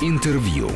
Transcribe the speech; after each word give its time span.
Интервью. 0.00 0.70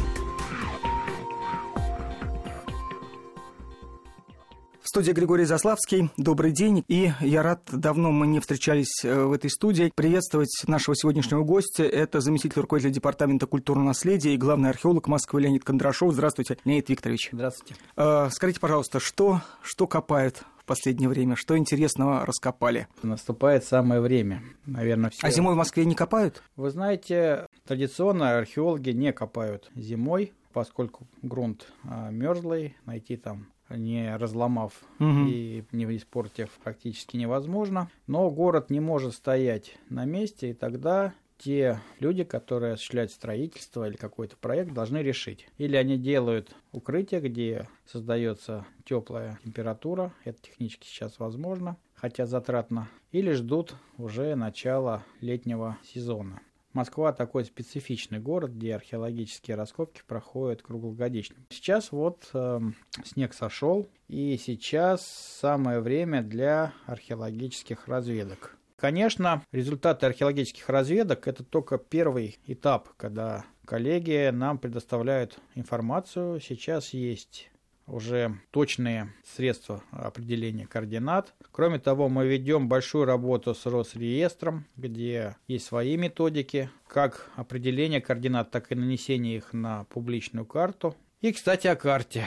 В 4.92 4.94
студии 4.94 5.12
Григорий 5.12 5.46
Заславский. 5.46 6.10
Добрый 6.18 6.52
день. 6.52 6.84
И 6.86 7.12
я 7.20 7.42
рад, 7.42 7.62
давно 7.72 8.12
мы 8.12 8.26
не 8.26 8.40
встречались 8.40 9.02
э, 9.02 9.24
в 9.24 9.32
этой 9.32 9.48
студии, 9.48 9.90
приветствовать 9.94 10.50
нашего 10.66 10.94
сегодняшнего 10.94 11.42
гостя. 11.44 11.84
Это 11.84 12.20
заместитель 12.20 12.60
руководителя 12.60 12.92
Департамента 12.92 13.46
культурного 13.46 13.86
наследия 13.86 14.34
и 14.34 14.36
главный 14.36 14.68
археолог 14.68 15.08
Москвы 15.08 15.40
Леонид 15.40 15.64
Кондрашов. 15.64 16.12
Здравствуйте, 16.12 16.58
Леонид 16.66 16.90
Викторович. 16.90 17.30
Здравствуйте. 17.32 17.74
Э, 17.96 18.28
скажите, 18.30 18.60
пожалуйста, 18.60 19.00
что, 19.00 19.40
что 19.62 19.86
копают 19.86 20.44
в 20.58 20.66
последнее 20.66 21.08
время? 21.08 21.36
Что 21.36 21.56
интересного 21.56 22.26
раскопали? 22.26 22.86
Наступает 23.02 23.64
самое 23.64 24.02
время, 24.02 24.42
наверное, 24.66 25.08
все. 25.08 25.26
А 25.26 25.30
зимой 25.30 25.54
в 25.54 25.56
Москве 25.56 25.86
не 25.86 25.94
копают? 25.94 26.42
Вы 26.56 26.68
знаете, 26.68 27.46
традиционно 27.66 28.36
археологи 28.36 28.90
не 28.90 29.14
копают 29.14 29.70
зимой, 29.74 30.34
поскольку 30.52 31.06
грунт 31.22 31.72
а, 31.84 32.10
мерзлый, 32.10 32.76
найти 32.84 33.16
там 33.16 33.46
не 33.76 34.16
разломав 34.16 34.72
Мгм. 34.98 35.26
и 35.28 35.64
не 35.72 35.96
испортив 35.96 36.50
практически 36.62 37.16
невозможно. 37.16 37.90
Но 38.06 38.30
город 38.30 38.70
не 38.70 38.80
может 38.80 39.14
стоять 39.14 39.76
на 39.88 40.04
месте, 40.04 40.50
и 40.50 40.54
тогда 40.54 41.14
те 41.38 41.80
люди, 41.98 42.22
которые 42.22 42.74
осуществляют 42.74 43.10
строительство 43.10 43.88
или 43.88 43.96
какой-то 43.96 44.36
проект, 44.36 44.72
должны 44.72 44.98
решить. 44.98 45.48
Или 45.58 45.74
они 45.76 45.98
делают 45.98 46.54
укрытие, 46.70 47.20
где 47.20 47.68
создается 47.84 48.64
теплая 48.84 49.40
температура, 49.44 50.12
это 50.24 50.40
технически 50.40 50.86
сейчас 50.86 51.18
возможно, 51.18 51.76
хотя 51.94 52.26
затратно, 52.26 52.88
или 53.10 53.32
ждут 53.32 53.74
уже 53.98 54.36
начала 54.36 55.02
летнего 55.20 55.76
сезона. 55.84 56.40
Москва 56.72 57.12
такой 57.12 57.44
специфичный 57.44 58.18
город, 58.18 58.52
где 58.52 58.74
археологические 58.74 59.56
раскопки 59.56 60.02
проходят 60.06 60.62
круглогодично. 60.62 61.36
Сейчас 61.50 61.92
вот 61.92 62.30
эм, 62.32 62.74
снег 63.04 63.34
сошел, 63.34 63.88
и 64.08 64.38
сейчас 64.38 65.06
самое 65.06 65.80
время 65.80 66.22
для 66.22 66.72
археологических 66.86 67.88
разведок. 67.88 68.56
Конечно, 68.76 69.44
результаты 69.52 70.06
археологических 70.06 70.68
разведок 70.68 71.28
это 71.28 71.44
только 71.44 71.78
первый 71.78 72.38
этап, 72.46 72.88
когда 72.96 73.44
коллеги 73.64 74.30
нам 74.32 74.58
предоставляют 74.58 75.38
информацию. 75.54 76.40
Сейчас 76.40 76.92
есть 76.92 77.51
уже 77.86 78.38
точные 78.50 79.12
средства 79.24 79.82
определения 79.90 80.66
координат. 80.66 81.34
Кроме 81.50 81.78
того, 81.78 82.08
мы 82.08 82.26
ведем 82.26 82.68
большую 82.68 83.04
работу 83.04 83.54
с 83.54 83.66
Росреестром, 83.66 84.66
где 84.76 85.36
есть 85.48 85.66
свои 85.66 85.96
методики, 85.96 86.70
как 86.86 87.30
определение 87.36 88.00
координат, 88.00 88.50
так 88.50 88.72
и 88.72 88.74
нанесение 88.74 89.36
их 89.36 89.52
на 89.52 89.84
публичную 89.84 90.46
карту. 90.46 90.94
И, 91.20 91.32
кстати, 91.32 91.66
о 91.66 91.76
карте. 91.76 92.26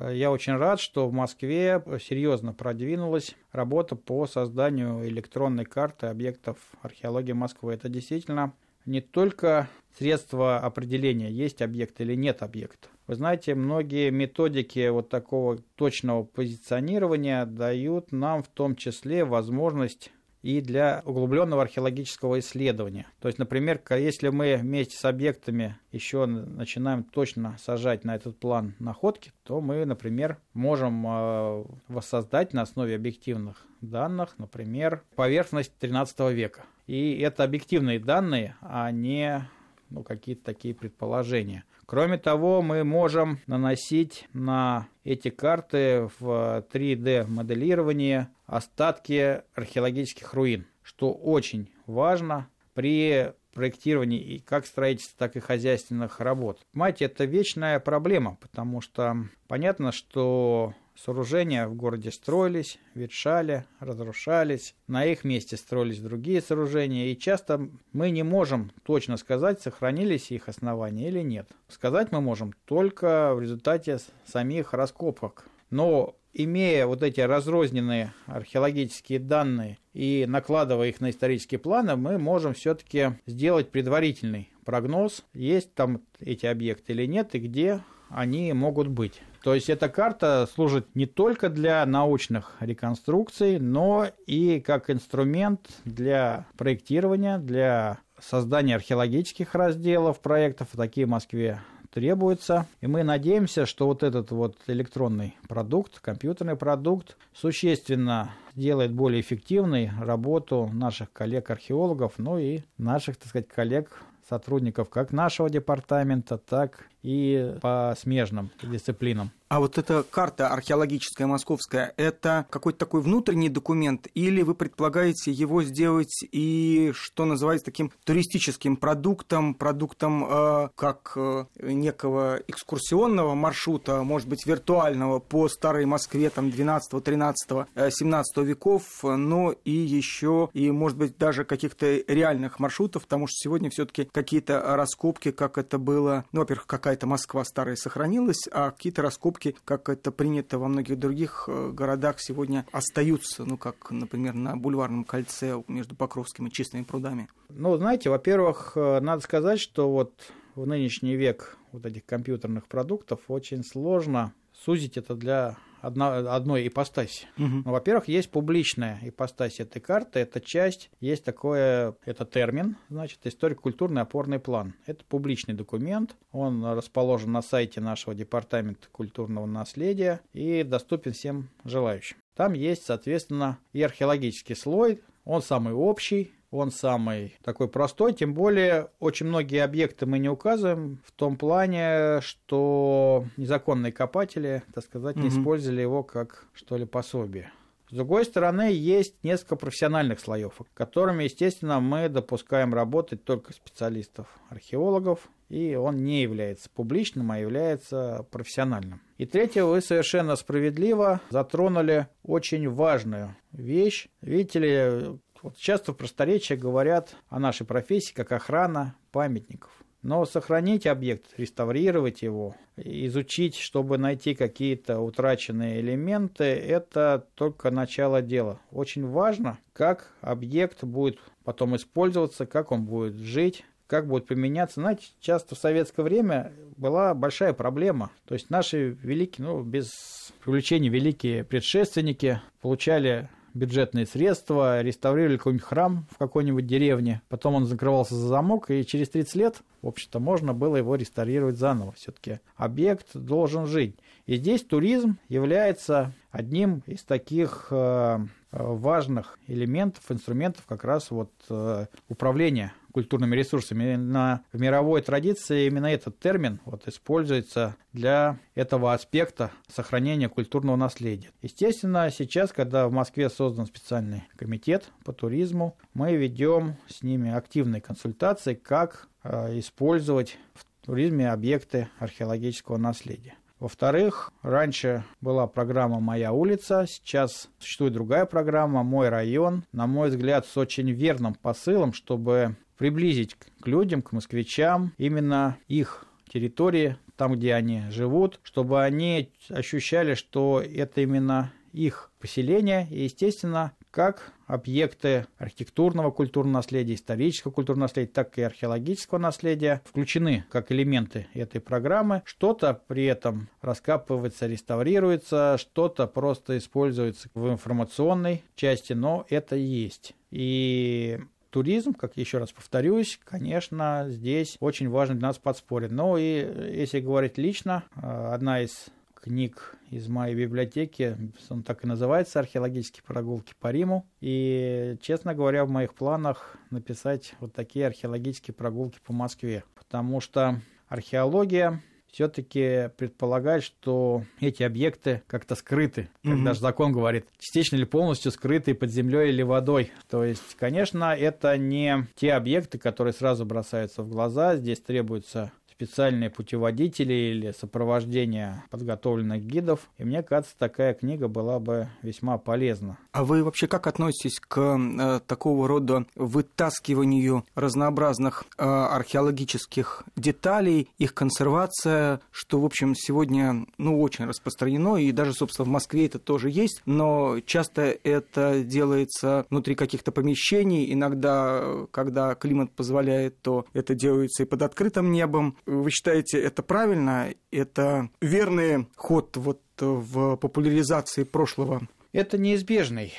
Я 0.00 0.30
очень 0.30 0.56
рад, 0.56 0.80
что 0.80 1.06
в 1.06 1.12
Москве 1.12 1.82
серьезно 2.00 2.54
продвинулась 2.54 3.34
работа 3.52 3.94
по 3.94 4.26
созданию 4.26 5.06
электронной 5.06 5.66
карты 5.66 6.06
объектов 6.06 6.56
археологии 6.80 7.32
Москвы. 7.32 7.74
Это 7.74 7.90
действительно 7.90 8.54
не 8.86 9.00
только 9.00 9.68
средство 9.98 10.58
определения, 10.58 11.30
есть 11.30 11.60
объект 11.60 12.00
или 12.00 12.14
нет 12.14 12.42
объекта. 12.42 12.88
Вы 13.06 13.16
знаете, 13.16 13.54
многие 13.54 14.10
методики 14.10 14.88
вот 14.88 15.08
такого 15.08 15.58
точного 15.76 16.22
позиционирования 16.22 17.44
дают 17.46 18.12
нам 18.12 18.42
в 18.42 18.48
том 18.48 18.76
числе 18.76 19.24
возможность 19.24 20.12
и 20.42 20.60
для 20.60 21.02
углубленного 21.04 21.62
археологического 21.62 22.40
исследования. 22.40 23.06
То 23.20 23.28
есть, 23.28 23.38
например, 23.38 23.80
если 23.90 24.28
мы 24.28 24.56
вместе 24.56 24.96
с 24.96 25.04
объектами 25.04 25.78
еще 25.92 26.26
начинаем 26.26 27.04
точно 27.04 27.56
сажать 27.60 28.04
на 28.04 28.16
этот 28.16 28.38
план 28.38 28.74
находки, 28.78 29.32
то 29.44 29.60
мы, 29.60 29.84
например, 29.84 30.38
можем 30.52 31.06
э, 31.06 31.64
воссоздать 31.88 32.52
на 32.52 32.62
основе 32.62 32.96
объективных 32.96 33.64
данных, 33.80 34.34
например, 34.38 35.02
поверхность 35.14 35.72
13 35.78 36.32
века. 36.32 36.64
И 36.86 37.18
это 37.20 37.44
объективные 37.44 38.00
данные, 38.00 38.56
а 38.60 38.90
не 38.90 39.48
ну, 39.92 40.02
какие-то 40.02 40.44
такие 40.44 40.74
предположения. 40.74 41.64
Кроме 41.86 42.18
того, 42.18 42.62
мы 42.62 42.84
можем 42.84 43.38
наносить 43.46 44.26
на 44.32 44.88
эти 45.04 45.28
карты 45.30 46.08
в 46.18 46.64
3D-моделировании 46.72 48.28
остатки 48.46 49.42
археологических 49.54 50.32
руин, 50.34 50.66
что 50.82 51.12
очень 51.12 51.70
важно 51.86 52.48
при 52.74 53.32
проектировании 53.52 54.20
и 54.20 54.38
как 54.38 54.66
строительства, 54.66 55.18
так 55.18 55.36
и 55.36 55.40
хозяйственных 55.40 56.20
работ. 56.20 56.60
Понимаете, 56.72 57.04
это 57.04 57.24
вечная 57.24 57.78
проблема, 57.80 58.36
потому 58.40 58.80
что 58.80 59.16
понятно, 59.46 59.92
что 59.92 60.74
сооружения 60.96 61.66
в 61.66 61.74
городе 61.74 62.10
строились, 62.10 62.78
ветшали, 62.94 63.64
разрушались, 63.80 64.74
на 64.86 65.04
их 65.04 65.24
месте 65.24 65.56
строились 65.56 66.00
другие 66.00 66.40
сооружения, 66.40 67.06
и 67.06 67.18
часто 67.18 67.68
мы 67.92 68.10
не 68.10 68.22
можем 68.22 68.72
точно 68.84 69.16
сказать, 69.16 69.60
сохранились 69.60 70.30
их 70.30 70.48
основания 70.48 71.08
или 71.08 71.20
нет. 71.20 71.48
Сказать 71.68 72.12
мы 72.12 72.20
можем 72.20 72.52
только 72.64 73.34
в 73.34 73.40
результате 73.40 73.98
самих 74.26 74.72
раскопок. 74.72 75.46
Но 75.70 76.16
имея 76.32 76.86
вот 76.86 77.02
эти 77.02 77.20
разрозненные 77.20 78.12
археологические 78.26 79.18
данные 79.18 79.78
и 79.92 80.24
накладывая 80.28 80.88
их 80.88 81.00
на 81.00 81.10
исторические 81.10 81.58
планы, 81.58 81.96
мы 81.96 82.18
можем 82.18 82.54
все-таки 82.54 83.18
сделать 83.26 83.70
предварительный 83.70 84.50
прогноз, 84.64 85.24
есть 85.34 85.74
там 85.74 86.02
эти 86.20 86.46
объекты 86.46 86.92
или 86.92 87.06
нет, 87.06 87.34
и 87.34 87.40
где 87.40 87.80
они 88.14 88.52
могут 88.52 88.88
быть. 88.88 89.20
То 89.42 89.54
есть 89.54 89.68
эта 89.68 89.88
карта 89.88 90.48
служит 90.54 90.94
не 90.94 91.06
только 91.06 91.48
для 91.48 91.84
научных 91.84 92.54
реконструкций, 92.60 93.58
но 93.58 94.06
и 94.26 94.60
как 94.60 94.88
инструмент 94.88 95.68
для 95.84 96.46
проектирования, 96.56 97.38
для 97.38 97.98
создания 98.20 98.76
археологических 98.76 99.54
разделов 99.54 100.20
проектов. 100.20 100.68
Такие 100.76 101.06
в 101.06 101.10
Москве 101.10 101.60
требуются. 101.92 102.66
И 102.80 102.86
мы 102.86 103.02
надеемся, 103.02 103.66
что 103.66 103.86
вот 103.86 104.02
этот 104.02 104.30
вот 104.30 104.56
электронный 104.66 105.36
продукт, 105.48 105.98
компьютерный 105.98 106.56
продукт 106.56 107.16
существенно 107.34 108.30
сделает 108.54 108.92
более 108.92 109.20
эффективной 109.20 109.90
работу 110.00 110.70
наших 110.72 111.12
коллег-археологов, 111.12 112.14
ну 112.16 112.38
и 112.38 112.60
наших, 112.78 113.16
так 113.16 113.28
сказать, 113.28 113.48
коллег 113.48 113.90
сотрудников 114.28 114.88
как 114.88 115.12
нашего 115.12 115.50
департамента, 115.50 116.38
так 116.38 116.86
и 117.02 117.54
по 117.60 117.94
смежным 117.98 118.50
дисциплинам. 118.62 119.30
А 119.52 119.60
вот 119.60 119.76
эта 119.76 120.02
карта 120.02 120.48
археологическая 120.48 121.26
московская, 121.26 121.92
это 121.98 122.46
какой-то 122.48 122.78
такой 122.78 123.02
внутренний 123.02 123.50
документ, 123.50 124.08
или 124.14 124.40
вы 124.40 124.54
предполагаете 124.54 125.30
его 125.30 125.62
сделать 125.62 126.24
и, 126.32 126.90
что 126.94 127.26
называется, 127.26 127.66
таким 127.66 127.92
туристическим 128.04 128.78
продуктом, 128.78 129.52
продуктом 129.52 130.24
э, 130.24 130.68
как 130.74 131.12
э, 131.16 131.44
некого 131.60 132.40
экскурсионного 132.48 133.34
маршрута, 133.34 134.02
может 134.02 134.26
быть, 134.26 134.46
виртуального 134.46 135.18
по 135.18 135.50
старой 135.50 135.84
Москве, 135.84 136.30
там, 136.30 136.50
12, 136.50 137.04
13, 137.04 137.66
э, 137.74 137.90
17 137.90 138.38
веков, 138.38 138.84
но 139.02 139.54
и 139.66 139.70
еще, 139.70 140.48
и, 140.54 140.70
может 140.70 140.96
быть, 140.96 141.18
даже 141.18 141.44
каких-то 141.44 141.96
реальных 142.08 142.58
маршрутов, 142.58 143.02
потому 143.02 143.26
что 143.26 143.34
сегодня 143.34 143.68
все-таки 143.68 144.08
какие-то 144.10 144.62
раскопки, 144.76 145.30
как 145.30 145.58
это 145.58 145.76
было, 145.76 146.24
ну, 146.32 146.40
во-первых, 146.40 146.66
какая-то 146.92 147.06
Москва 147.06 147.42
старая 147.44 147.76
сохранилась, 147.76 148.46
а 148.52 148.70
какие-то 148.70 149.00
раскопки, 149.00 149.56
как 149.64 149.88
это 149.88 150.12
принято 150.12 150.58
во 150.58 150.68
многих 150.68 150.98
других 150.98 151.44
э, 151.48 151.70
городах, 151.72 152.16
сегодня 152.20 152.66
остаются, 152.70 153.46
ну, 153.46 153.56
как, 153.56 153.90
например, 153.90 154.34
на 154.34 154.58
Бульварном 154.58 155.04
кольце 155.04 155.62
между 155.68 155.96
Покровским 155.96 156.48
и 156.48 156.50
Чистыми 156.50 156.82
прудами. 156.82 157.28
Ну, 157.48 157.74
знаете, 157.78 158.10
во-первых, 158.10 158.72
э, 158.74 159.00
надо 159.00 159.22
сказать, 159.22 159.58
что 159.58 159.90
вот 159.90 160.12
в 160.54 160.66
нынешний 160.66 161.16
век 161.16 161.56
вот 161.72 161.86
этих 161.86 162.04
компьютерных 162.04 162.66
продуктов 162.66 163.20
очень 163.28 163.64
сложно 163.64 164.34
сузить 164.52 164.98
это 164.98 165.14
для 165.14 165.56
одна- 165.82 166.34
одной 166.34 166.66
ипостаси. 166.66 167.26
Мгм. 167.36 167.62
Ну, 167.66 167.72
во-первых, 167.72 168.08
есть 168.08 168.30
публичная 168.30 168.98
ипостась 169.02 169.60
этой 169.60 169.80
карты, 169.80 170.20
это 170.20 170.40
часть, 170.40 170.90
есть 171.00 171.24
такое, 171.24 171.94
это 172.04 172.24
термин, 172.24 172.76
значит, 172.88 173.26
историко-культурный 173.26 174.02
опорный 174.02 174.38
план. 174.38 174.74
Это 174.86 175.04
публичный 175.04 175.54
документ, 175.54 176.16
он 176.30 176.64
расположен 176.64 177.32
на 177.32 177.42
сайте 177.42 177.80
нашего 177.80 178.14
департамента 178.14 178.88
культурного 178.90 179.46
наследия 179.46 180.20
и 180.32 180.62
доступен 180.62 181.12
всем 181.12 181.50
желающим. 181.64 182.16
Там 182.34 182.54
есть, 182.54 182.86
соответственно, 182.86 183.58
и 183.72 183.82
археологический 183.82 184.56
слой, 184.56 185.02
он 185.24 185.42
самый 185.42 185.74
общий, 185.74 186.32
он 186.52 186.70
самый 186.70 187.34
такой 187.42 187.66
простой, 187.66 188.12
тем 188.12 188.34
более 188.34 188.88
очень 189.00 189.26
многие 189.26 189.64
объекты 189.64 190.06
мы 190.06 190.18
не 190.18 190.28
указываем 190.28 191.00
в 191.04 191.10
том 191.12 191.36
плане, 191.36 192.20
что 192.20 193.24
незаконные 193.36 193.90
копатели, 193.92 194.62
так 194.74 194.84
сказать, 194.84 195.16
не 195.16 195.28
Мгм. 195.28 195.40
использовали 195.40 195.80
его 195.80 196.02
как, 196.04 196.44
что 196.52 196.76
ли, 196.76 196.84
пособие. 196.84 197.50
С 197.90 197.94
другой 197.94 198.24
стороны, 198.24 198.70
есть 198.72 199.16
несколько 199.22 199.56
профессиональных 199.56 200.18
слоев, 200.20 200.60
которыми, 200.72 201.24
естественно, 201.24 201.78
мы 201.80 202.08
допускаем 202.08 202.72
работать 202.72 203.24
только 203.24 203.52
специалистов, 203.52 204.26
археологов, 204.48 205.28
и 205.50 205.74
он 205.74 205.96
не 206.04 206.22
является 206.22 206.70
публичным, 206.70 207.30
а 207.32 207.38
является 207.38 208.26
профессиональным. 208.30 209.02
И 209.18 209.26
третье, 209.26 209.64
вы 209.64 209.82
совершенно 209.82 210.36
справедливо 210.36 211.20
затронули 211.28 212.08
очень 212.22 212.66
важную 212.70 213.36
вещь. 213.52 214.08
Видите 214.22 214.58
ли, 214.58 215.18
вот 215.42 215.56
часто 215.56 215.92
в 215.92 215.96
просторечии 215.96 216.54
говорят 216.54 217.16
о 217.28 217.38
нашей 217.38 217.66
профессии 217.66 218.14
как 218.14 218.32
охрана 218.32 218.94
памятников. 219.10 219.70
Но 220.02 220.24
сохранить 220.24 220.86
объект, 220.88 221.26
реставрировать 221.36 222.22
его, 222.22 222.56
изучить, 222.76 223.56
чтобы 223.56 223.98
найти 223.98 224.34
какие-то 224.34 224.98
утраченные 224.98 225.80
элементы, 225.80 226.44
это 226.44 227.28
только 227.36 227.70
начало 227.70 228.20
дела. 228.20 228.60
Очень 228.72 229.06
важно, 229.06 229.58
как 229.72 230.12
объект 230.20 230.82
будет 230.82 231.20
потом 231.44 231.76
использоваться, 231.76 232.46
как 232.46 232.72
он 232.72 232.84
будет 232.84 233.14
жить, 233.14 233.64
как 233.86 234.08
будет 234.08 234.26
применяться. 234.26 234.80
Знаете, 234.80 235.06
часто 235.20 235.54
в 235.54 235.58
советское 235.58 236.02
время 236.02 236.52
была 236.76 237.14
большая 237.14 237.52
проблема. 237.52 238.10
То 238.26 238.34
есть 238.34 238.50
наши 238.50 238.96
великие, 239.02 239.46
ну, 239.46 239.62
без 239.62 240.32
привлечения 240.42 240.88
великие 240.88 241.44
предшественники 241.44 242.40
получали 242.60 243.28
бюджетные 243.54 244.06
средства, 244.06 244.82
реставрировали 244.82 245.36
какой-нибудь 245.36 245.66
храм 245.66 246.06
в 246.10 246.18
какой-нибудь 246.18 246.66
деревне, 246.66 247.22
потом 247.28 247.54
он 247.54 247.66
закрывался 247.66 248.14
за 248.14 248.26
замок, 248.28 248.70
и 248.70 248.84
через 248.84 249.08
30 249.10 249.34
лет, 249.36 249.62
в 249.82 249.88
общем-то, 249.88 250.20
можно 250.20 250.54
было 250.54 250.76
его 250.76 250.94
реставрировать 250.94 251.58
заново. 251.58 251.92
Все-таки 251.92 252.38
объект 252.56 253.08
должен 253.14 253.66
жить. 253.66 253.96
И 254.26 254.36
здесь 254.36 254.62
туризм 254.62 255.18
является 255.28 256.12
одним 256.30 256.82
из 256.86 257.02
таких 257.02 257.66
э, 257.70 258.18
важных 258.52 259.38
элементов, 259.48 260.04
инструментов 260.10 260.64
как 260.66 260.84
раз 260.84 261.10
вот 261.10 261.32
э, 261.50 261.86
управления 262.08 262.72
культурными 262.92 263.34
ресурсами. 263.34 263.96
На, 263.96 264.42
в 264.52 264.60
мировой 264.60 265.02
традиции 265.02 265.66
именно 265.66 265.86
этот 265.86 266.18
термин 266.20 266.60
вот, 266.64 266.86
используется 266.86 267.76
для 267.92 268.38
этого 268.54 268.92
аспекта 268.92 269.50
сохранения 269.68 270.28
культурного 270.28 270.76
наследия. 270.76 271.30
Естественно, 271.40 272.08
сейчас, 272.10 272.52
когда 272.52 272.86
в 272.86 272.92
Москве 272.92 273.28
создан 273.30 273.66
специальный 273.66 274.24
комитет 274.36 274.90
по 275.04 275.12
туризму, 275.12 275.76
мы 275.94 276.14
ведем 276.14 276.76
с 276.86 277.02
ними 277.02 277.32
активные 277.32 277.80
консультации, 277.80 278.54
как 278.54 279.08
использовать 279.24 280.38
в 280.54 280.64
туризме 280.84 281.30
объекты 281.30 281.88
археологического 281.98 282.76
наследия. 282.76 283.34
Во-вторых, 283.60 284.32
раньше 284.42 285.04
была 285.20 285.46
программа 285.46 286.00
«Моя 286.00 286.32
улица», 286.32 286.84
сейчас 286.88 287.48
существует 287.60 287.92
другая 287.92 288.24
программа 288.26 288.82
«Мой 288.82 289.08
район», 289.08 289.62
на 289.70 289.86
мой 289.86 290.08
взгляд, 290.08 290.46
с 290.46 290.56
очень 290.56 290.90
верным 290.90 291.34
посылом, 291.34 291.92
чтобы 291.92 292.56
приблизить 292.76 293.36
к 293.36 293.66
людям, 293.68 294.02
к 294.02 294.10
москвичам 294.10 294.92
именно 294.98 295.58
их 295.68 296.06
территории, 296.28 296.96
там, 297.14 297.34
где 297.34 297.54
они 297.54 297.84
живут, 297.90 298.40
чтобы 298.42 298.82
они 298.82 299.30
ощущали, 299.48 300.14
что 300.14 300.60
это 300.60 301.02
именно 301.02 301.52
их 301.72 302.10
поселение, 302.18 302.88
и, 302.90 303.04
естественно, 303.04 303.70
как 303.92 304.32
объекты 304.52 305.26
архитектурного 305.38 306.10
культурного 306.10 306.58
наследия, 306.58 306.94
исторического 306.94 307.52
культурного 307.52 307.84
наследия, 307.84 308.12
так 308.12 308.36
и 308.38 308.42
археологического 308.42 309.18
наследия 309.18 309.80
включены 309.84 310.44
как 310.50 310.70
элементы 310.70 311.26
этой 311.32 311.60
программы. 311.60 312.22
Что-то 312.26 312.80
при 312.86 313.06
этом 313.06 313.48
раскапывается, 313.62 314.46
реставрируется, 314.46 315.56
что-то 315.58 316.06
просто 316.06 316.58
используется 316.58 317.30
в 317.34 317.50
информационной 317.50 318.44
части, 318.54 318.92
но 318.92 319.24
это 319.30 319.56
есть. 319.56 320.14
И 320.30 321.18
туризм, 321.48 321.94
как 321.94 322.16
еще 322.16 322.38
раз 322.38 322.52
повторюсь, 322.52 323.18
конечно, 323.24 324.06
здесь 324.08 324.56
очень 324.60 324.90
важно 324.90 325.14
для 325.14 325.28
нас 325.28 325.38
подспорье. 325.38 325.88
Но 325.88 326.18
и 326.18 326.76
если 326.76 327.00
говорить 327.00 327.38
лично, 327.38 327.84
э, 327.96 328.32
одна 328.32 328.60
из 328.60 328.88
книг 329.22 329.76
из 329.90 330.08
моей 330.08 330.34
библиотеки, 330.34 331.16
он 331.48 331.62
так 331.62 331.84
и 331.84 331.86
называется 331.86 332.40
«Археологические 332.40 333.04
прогулки 333.06 333.54
по 333.58 333.70
Риму». 333.70 334.06
И, 334.20 334.96
честно 335.00 335.34
говоря, 335.34 335.64
в 335.64 335.70
моих 335.70 335.94
планах 335.94 336.56
написать 336.70 337.34
вот 337.40 337.54
такие 337.54 337.86
археологические 337.86 338.54
прогулки 338.54 338.98
по 339.04 339.12
Москве. 339.12 339.64
Потому 339.74 340.20
что 340.20 340.60
археология 340.88 341.80
все-таки 342.12 342.90
предполагать, 342.98 343.62
что 343.62 344.24
эти 344.38 344.62
объекты 344.62 345.22
как-то 345.26 345.54
скрыты, 345.54 346.10
как 346.22 346.34
mm-hmm. 346.34 346.44
даже 346.44 346.60
закон 346.60 346.92
говорит, 346.92 347.26
частично 347.38 347.76
или 347.76 347.84
полностью 347.84 348.30
скрыты 348.30 348.74
под 348.74 348.90
землей 348.90 349.30
или 349.30 349.42
водой. 349.42 349.92
То 350.10 350.22
есть, 350.24 350.56
конечно, 350.58 351.16
это 351.16 351.56
не 351.56 352.06
те 352.14 352.34
объекты, 352.34 352.78
которые 352.78 353.14
сразу 353.14 353.46
бросаются 353.46 354.02
в 354.02 354.08
глаза. 354.08 354.56
Здесь 354.56 354.80
требуется 354.80 355.52
специальные 355.82 356.30
путеводители 356.30 357.12
или 357.12 357.52
сопровождение 357.58 358.62
подготовленных 358.70 359.42
гидов. 359.42 359.80
И 359.98 360.04
мне 360.04 360.22
кажется, 360.22 360.54
такая 360.56 360.94
книга 360.94 361.26
была 361.26 361.58
бы 361.58 361.88
весьма 362.02 362.38
полезна. 362.38 362.98
А 363.10 363.24
вы 363.24 363.42
вообще 363.42 363.66
как 363.66 363.88
относитесь 363.88 364.38
к 364.38 364.58
э, 364.60 365.20
такого 365.26 365.66
рода 365.66 366.06
вытаскиванию 366.14 367.44
разнообразных 367.56 368.44
э, 368.56 368.64
археологических 368.64 370.04
деталей, 370.16 370.88
их 370.98 371.14
консервация, 371.14 372.20
что, 372.30 372.60
в 372.60 372.64
общем, 372.64 372.94
сегодня 372.94 373.66
ну, 373.76 374.00
очень 374.00 374.26
распространено, 374.26 374.96
и 374.96 375.10
даже, 375.10 375.32
собственно, 375.32 375.66
в 375.66 375.70
Москве 375.70 376.06
это 376.06 376.20
тоже 376.20 376.50
есть, 376.50 376.82
но 376.86 377.40
часто 377.44 377.82
это 378.04 378.62
делается 378.62 379.46
внутри 379.50 379.74
каких-то 379.74 380.12
помещений, 380.12 380.92
иногда, 380.92 381.86
когда 381.90 382.36
климат 382.36 382.70
позволяет, 382.70 383.40
то 383.42 383.66
это 383.72 383.94
делается 383.94 384.44
и 384.44 384.46
под 384.46 384.62
открытым 384.62 385.10
небом. 385.10 385.56
Вы 385.72 385.90
считаете, 385.90 386.38
это 386.38 386.62
правильно? 386.62 387.32
Это 387.50 388.10
верный 388.20 388.86
ход 388.94 389.38
вот 389.38 389.62
в 389.78 390.36
популяризации 390.36 391.24
прошлого? 391.24 391.88
Это 392.12 392.36
неизбежный 392.36 393.14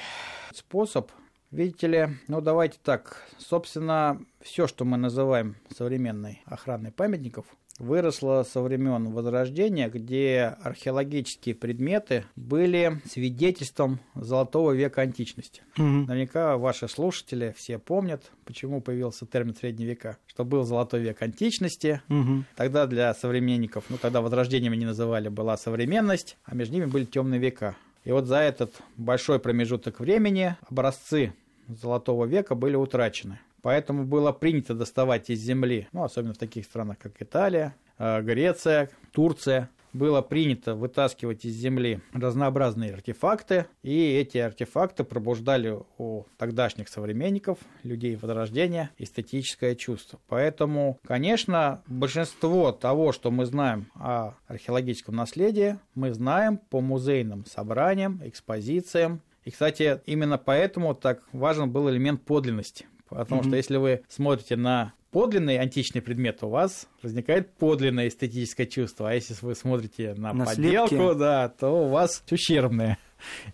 способ. 0.54 1.12
Видите 1.50 1.88
ли, 1.88 2.10
ну 2.28 2.42
давайте 2.42 2.78
так, 2.84 3.28
собственно, 3.40 4.24
все, 4.42 4.68
что 4.68 4.86
мы 4.86 4.98
называем 4.98 5.56
современной 5.76 6.44
охраной 6.46 6.92
памятников, 6.92 7.46
выросло 7.80 8.46
со 8.48 8.62
времен 8.62 9.12
Возрождения, 9.12 9.90
где 9.90 10.56
археологические 10.62 11.56
предметы 11.56 12.26
были 12.36 13.02
свидетельством 13.10 14.00
золотого 14.16 14.72
века 14.72 15.02
античности. 15.02 15.62
Угу. 15.78 15.84
Наверняка 15.84 16.58
ваши 16.58 16.88
слушатели 16.88 17.54
все 17.58 17.80
помнят, 17.80 18.32
почему 18.46 18.82
появился 18.82 19.26
термин 19.26 19.56
средние 19.56 19.90
века, 19.90 20.18
что 20.28 20.46
был 20.46 20.64
золотой 20.64 21.02
век 21.02 21.22
античности. 21.22 22.02
Угу. 22.10 22.44
Тогда 22.56 22.88
для 22.88 23.14
современников, 23.14 23.86
ну 23.90 23.98
тогда 23.98 24.22
Возрождением 24.22 24.74
они 24.74 24.86
называли, 24.86 25.30
была 25.30 25.58
современность, 25.58 26.38
а 26.46 26.56
между 26.56 26.76
ними 26.76 26.86
были 26.86 27.06
темные 27.06 27.40
века. 27.40 27.76
И 28.04 28.12
вот 28.12 28.26
за 28.26 28.38
этот 28.38 28.74
большой 28.98 29.40
промежуток 29.40 30.00
времени 30.00 30.56
образцы 30.70 31.34
золотого 31.68 32.26
века 32.26 32.56
были 32.56 32.76
утрачены. 32.76 33.40
Поэтому 33.64 34.06
было 34.06 34.34
принято 34.34 34.76
доставать 34.76 35.30
из 35.30 35.40
земли, 35.40 35.88
ну, 35.94 36.04
особенно 36.04 36.34
в 36.34 36.38
таких 36.38 36.66
странах, 36.66 36.98
как 37.00 37.20
Италия, 37.22 37.74
э, 37.98 38.22
Греция, 38.22 38.90
Турция, 39.12 39.70
было 39.94 40.22
принято 40.22 40.76
вытаскивать 40.76 41.46
из 41.46 41.54
земли 41.54 42.02
разнообразные 42.14 42.94
артефакты, 42.94 43.68
и 43.84 44.16
эти 44.16 44.38
артефакты 44.40 45.04
пробуждали 45.04 45.80
у 45.98 46.24
тогдашних 46.38 46.90
современников, 46.90 47.60
людей 47.84 48.16
Возрождения, 48.16 48.90
эстетическое 48.98 49.76
чувство. 49.76 50.20
Поэтому, 50.28 51.00
конечно, 51.06 51.84
большинство 51.88 52.72
того, 52.72 53.14
что 53.14 53.32
мы 53.32 53.46
знаем 53.46 53.88
о 53.96 54.34
археологическом 54.48 55.16
наследии, 55.16 55.78
мы 55.96 56.12
знаем 56.12 56.58
по 56.58 56.82
музейным 56.82 57.46
собраниям, 57.46 58.20
экспозициям, 58.26 59.22
и, 59.46 59.52
кстати, 59.52 60.02
именно 60.06 60.38
поэтому 60.38 60.96
так 60.96 61.22
важен 61.34 61.70
был 61.70 61.90
элемент 61.90 62.24
подлинности. 62.24 62.88
Потому 63.16 63.42
mm-hmm. 63.42 63.48
что 63.48 63.56
если 63.56 63.78
вы 63.78 64.04
смотрите 64.08 64.56
на 64.56 64.94
подлинный 65.12 65.58
античный 65.58 66.02
предмет, 66.02 66.44
у 66.44 66.50
вас 66.50 66.88
возникает 67.02 67.54
подлинное 67.54 68.08
эстетическое 68.08 68.66
чувство. 68.66 69.10
А 69.10 69.14
если 69.14 69.36
вы 69.42 69.56
смотрите 69.56 70.14
на, 70.16 70.34
на 70.34 70.46
подделку, 70.46 70.96
слепки. 70.96 71.20
да, 71.20 71.50
то 71.50 71.86
у 71.86 71.90
вас 71.90 72.24
ущербное 72.30 72.98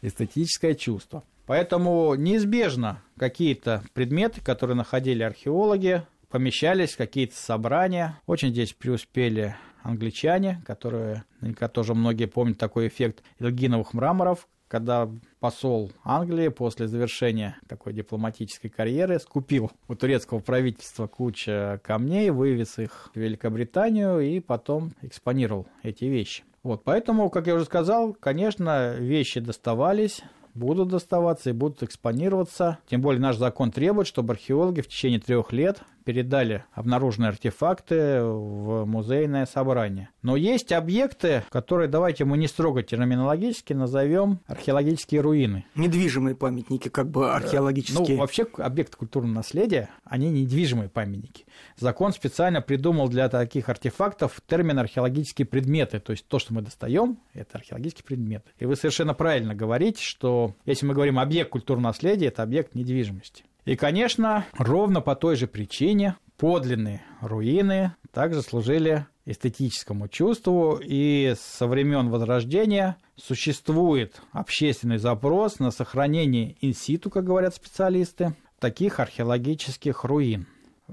эстетическое 0.01 0.73
чувство. 0.73 1.23
Поэтому 1.45 2.15
неизбежно 2.15 3.01
какие-то 3.17 3.83
предметы, 3.93 4.39
которые 4.41 4.77
находили 4.77 5.23
археологи, 5.23 6.03
помещались 6.29 6.93
в 6.93 6.97
какие-то 6.97 7.35
собрания. 7.35 8.19
Очень 8.27 8.51
здесь 8.51 8.73
преуспели 8.73 9.55
англичане, 9.81 10.61
которые 10.65 11.23
наверняка 11.41 11.67
тоже 11.67 11.95
многие 11.95 12.25
помнят 12.25 12.57
такой 12.57 12.87
эффект 12.87 13.23
элгиновых 13.39 13.93
мраморов, 13.93 14.47
когда 14.69 15.09
посол 15.39 15.91
Англии 16.03 16.47
после 16.47 16.87
завершения 16.87 17.57
такой 17.67 17.91
дипломатической 17.91 18.69
карьеры 18.69 19.19
скупил 19.19 19.71
у 19.89 19.95
турецкого 19.95 20.39
правительства 20.39 21.07
кучу 21.07 21.81
камней, 21.83 22.29
вывез 22.29 22.77
их 22.77 23.09
в 23.13 23.19
Великобританию 23.19 24.19
и 24.19 24.39
потом 24.39 24.93
экспонировал 25.01 25.67
эти 25.83 26.05
вещи. 26.05 26.43
Вот, 26.61 26.83
поэтому, 26.83 27.29
как 27.29 27.47
я 27.47 27.55
уже 27.55 27.65
сказал, 27.65 28.13
конечно, 28.13 28.95
вещи 28.95 29.39
доставались, 29.39 30.21
будут 30.53 30.89
доставаться 30.89 31.49
и 31.49 31.53
будут 31.53 31.83
экспонироваться. 31.83 32.79
Тем 32.87 33.01
более 33.01 33.21
наш 33.21 33.37
закон 33.37 33.71
требует, 33.71 34.07
чтобы 34.07 34.33
археологи 34.33 34.81
в 34.81 34.87
течение 34.87 35.19
трех 35.19 35.51
лет 35.51 35.81
передали 36.09 36.63
обнаруженные 36.73 37.29
артефакты 37.29 38.23
в 38.23 38.83
музейное 38.85 39.45
собрание. 39.45 40.09
Но 40.23 40.35
есть 40.35 40.71
объекты, 40.71 41.43
которые, 41.51 41.87
давайте 41.87 42.25
мы 42.25 42.39
не 42.39 42.47
строго 42.47 42.81
терминологически 42.81 43.73
назовем 43.73 44.39
археологические 44.47 45.21
руины. 45.21 45.65
Недвижимые 45.75 46.35
памятники, 46.35 46.89
как 46.89 47.11
бы 47.11 47.31
археологические. 47.31 48.15
Ну, 48.15 48.21
вообще 48.21 48.47
объекты 48.57 48.97
культурного 48.97 49.35
наследия, 49.35 49.89
они 50.03 50.31
недвижимые 50.31 50.89
памятники. 50.89 51.45
Закон 51.77 52.11
специально 52.11 52.59
придумал 52.59 53.07
для 53.07 53.29
таких 53.29 53.69
артефактов 53.69 54.41
термин 54.47 54.79
археологические 54.79 55.45
предметы. 55.45 55.99
То 55.99 56.13
есть 56.13 56.25
то, 56.27 56.39
что 56.39 56.55
мы 56.55 56.63
достаем, 56.63 57.19
это 57.35 57.59
археологические 57.59 58.03
предметы. 58.03 58.49
И 58.57 58.65
вы 58.65 58.75
совершенно 58.75 59.13
правильно 59.13 59.53
говорите, 59.53 60.01
что 60.01 60.55
если 60.65 60.87
мы 60.87 60.95
говорим 60.95 61.19
объект 61.19 61.51
культурного 61.51 61.89
наследия, 61.91 62.29
это 62.29 62.41
объект 62.41 62.73
недвижимости. 62.73 63.43
И, 63.65 63.75
конечно, 63.75 64.45
ровно 64.57 65.01
по 65.01 65.15
той 65.15 65.35
же 65.35 65.47
причине 65.47 66.15
подлинные 66.37 67.03
руины 67.21 67.93
также 68.11 68.41
служили 68.41 69.05
эстетическому 69.25 70.07
чувству, 70.07 70.79
и 70.81 71.35
со 71.37 71.67
времен 71.67 72.09
Возрождения 72.09 72.97
существует 73.15 74.21
общественный 74.31 74.97
запрос 74.97 75.59
на 75.59 75.71
сохранение 75.71 76.55
инситу, 76.61 77.09
как 77.09 77.25
говорят 77.25 77.53
специалисты, 77.53 78.33
таких 78.59 78.99
археологических 78.99 80.03
руин. 80.03 80.47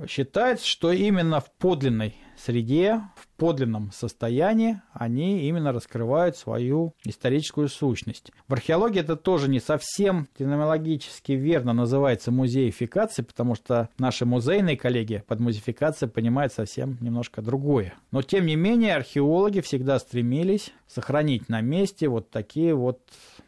Считается, 0.07 0.67
что 0.67 0.93
именно 0.93 1.41
в 1.41 1.51
подлинной 1.53 2.17
среде, 2.39 3.03
в 3.17 3.29
подлинном 3.37 3.91
состоянии 3.93 4.81
они 4.93 5.49
именно 5.49 5.73
раскрывают 5.73 6.37
свою 6.37 6.95
историческую 7.05 7.69
сущность. 7.69 8.33
В 8.49 8.53
археологии 8.53 9.01
это 9.01 9.17
тоже 9.17 9.49
не 9.49 9.61
совсем 9.61 10.29
терминологически 10.39 11.33
верно 11.33 11.73
называется 11.73 12.31
музеификация, 12.31 13.25
потому 13.25 13.55
что 13.55 13.89
наши 13.99 14.25
музейные 14.25 14.77
коллеги 14.77 15.23
под 15.27 15.41
музеификацией 15.41 16.11
понимают 16.11 16.53
совсем 16.53 16.99
немножко 17.01 17.43
другое. 17.43 17.95
Но 18.11 18.23
тем 18.23 18.47
не 18.47 18.57
менее 18.57 18.95
археологи 18.95 19.61
всегда 19.61 19.99
стремились 19.99 20.73
сохранить 20.87 21.49
на 21.49 21.61
месте 21.61 22.09
вот 22.09 22.31
такие 22.31 22.75
вот, 22.75 23.01